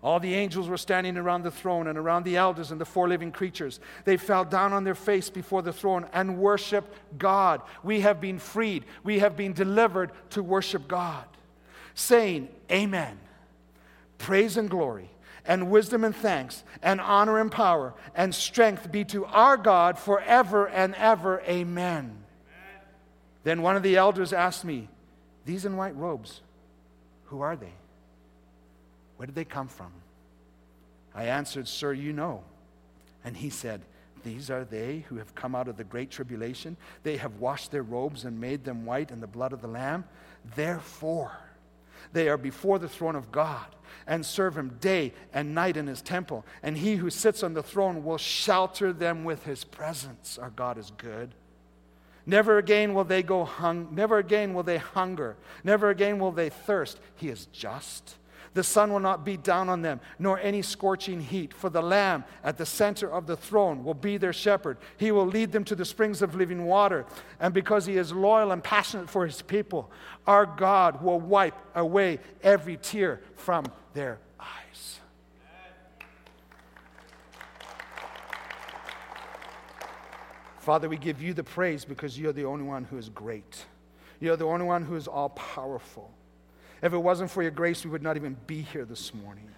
[0.00, 3.08] All the angels were standing around the throne and around the elders and the four
[3.08, 3.80] living creatures.
[4.04, 7.62] They fell down on their face before the throne and worshiped God.
[7.82, 11.26] We have been freed, we have been delivered to worship God,
[11.94, 13.18] saying, Amen.
[14.18, 15.10] Praise and glory,
[15.44, 20.68] and wisdom and thanks, and honor and power, and strength be to our God forever
[20.68, 21.40] and ever.
[21.40, 22.19] Amen.
[23.42, 24.88] Then one of the elders asked me,
[25.44, 26.40] These in white robes,
[27.26, 27.72] who are they?
[29.16, 29.92] Where did they come from?
[31.14, 32.42] I answered, Sir, you know.
[33.24, 33.82] And he said,
[34.24, 36.76] These are they who have come out of the great tribulation.
[37.02, 40.04] They have washed their robes and made them white in the blood of the Lamb.
[40.54, 41.32] Therefore,
[42.12, 43.66] they are before the throne of God
[44.06, 46.44] and serve him day and night in his temple.
[46.62, 50.38] And he who sits on the throne will shelter them with his presence.
[50.38, 51.34] Our God is good.
[52.30, 55.36] Never again will they go hung, never again will they hunger.
[55.64, 57.00] Never again will they thirst.
[57.16, 58.18] He is just
[58.54, 61.52] the sun will not beat down on them, nor any scorching heat.
[61.52, 64.78] For the Lamb at the center of the throne will be their shepherd.
[64.96, 67.04] He will lead them to the springs of living water.
[67.40, 69.90] And because he is loyal and passionate for his people,
[70.24, 74.20] our God will wipe away every tear from their
[80.60, 83.64] Father, we give you the praise because you're the only one who is great.
[84.20, 86.10] You're the only one who is all powerful.
[86.82, 89.48] If it wasn't for your grace, we would not even be here this morning.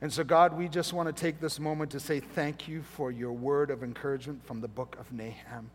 [0.00, 3.10] And so, God, we just want to take this moment to say thank you for
[3.10, 5.68] your word of encouragement from the book of Nahum.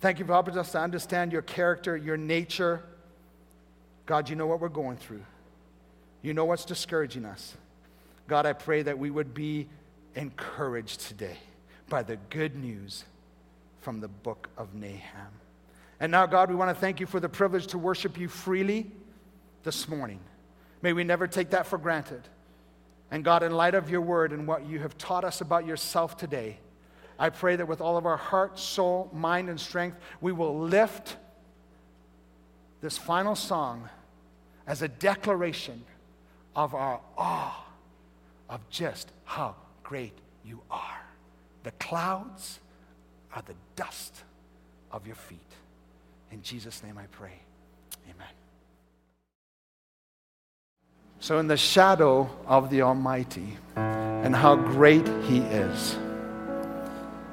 [0.00, 2.82] Thank you for helping us to understand your character, your nature.
[4.06, 5.24] God, you know what we're going through.
[6.22, 7.54] You know what's discouraging us.
[8.28, 9.68] God, I pray that we would be
[10.14, 11.36] encouraged today
[11.90, 13.04] by the good news
[13.80, 15.32] from the book of Nahum.
[15.98, 18.90] And now, God, we want to thank you for the privilege to worship you freely
[19.62, 20.20] this morning.
[20.82, 22.22] May we never take that for granted.
[23.10, 26.16] And God, in light of your word and what you have taught us about yourself
[26.16, 26.58] today,
[27.18, 31.16] I pray that with all of our heart, soul, mind, and strength, we will lift
[32.80, 33.88] this final song
[34.66, 35.84] as a declaration
[36.56, 37.66] of our awe
[38.48, 41.04] of just how great you are.
[41.62, 42.58] The clouds
[43.34, 44.24] are the dust
[44.92, 45.38] of your feet.
[46.30, 47.40] In Jesus' name I pray.
[48.04, 48.28] Amen.
[51.20, 55.98] So, in the shadow of the Almighty and how great He is,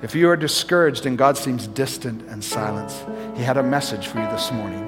[0.01, 2.91] if you are discouraged and God seems distant and silent,
[3.37, 4.87] He had a message for you this morning.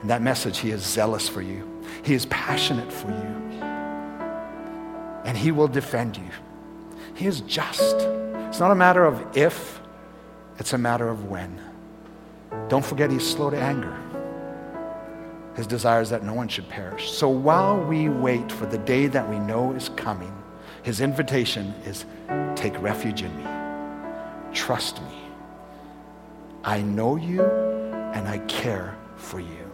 [0.00, 1.68] And that message, He is zealous for you,
[2.02, 3.60] He is passionate for you,
[5.24, 6.30] and He will defend you.
[7.14, 7.96] He is just.
[8.48, 9.80] It's not a matter of if,
[10.58, 11.60] it's a matter of when.
[12.68, 13.96] Don't forget, He's slow to anger.
[15.56, 17.12] His desire is that no one should perish.
[17.12, 20.32] So while we wait for the day that we know is coming,
[20.82, 22.04] His invitation is
[22.56, 23.44] take refuge in me.
[24.52, 25.18] Trust me.
[26.64, 29.70] I know you and I care for you.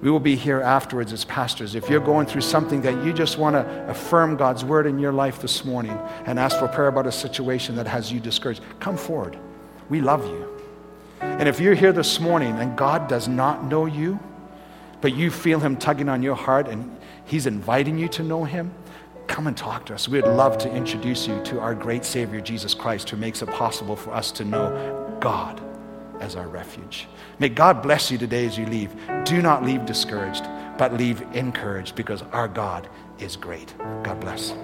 [0.00, 1.74] We will be here afterwards as pastors.
[1.74, 5.12] If you're going through something that you just want to affirm God's word in your
[5.12, 8.96] life this morning and ask for prayer about a situation that has you discouraged, come
[8.96, 9.38] forward.
[9.88, 10.48] We love you.
[11.20, 14.18] And if you're here this morning and God does not know you,
[15.00, 18.72] but you feel Him tugging on your heart and He's inviting you to know Him,
[19.26, 20.08] come and talk to us.
[20.08, 23.96] We'd love to introduce you to our great Savior, Jesus Christ, who makes it possible
[23.96, 25.60] for us to know God
[26.20, 27.08] as our refuge.
[27.38, 28.94] May God bless you today as you leave.
[29.24, 30.44] Do not leave discouraged,
[30.78, 33.74] but leave encouraged because our God is great.
[34.02, 34.54] God bless.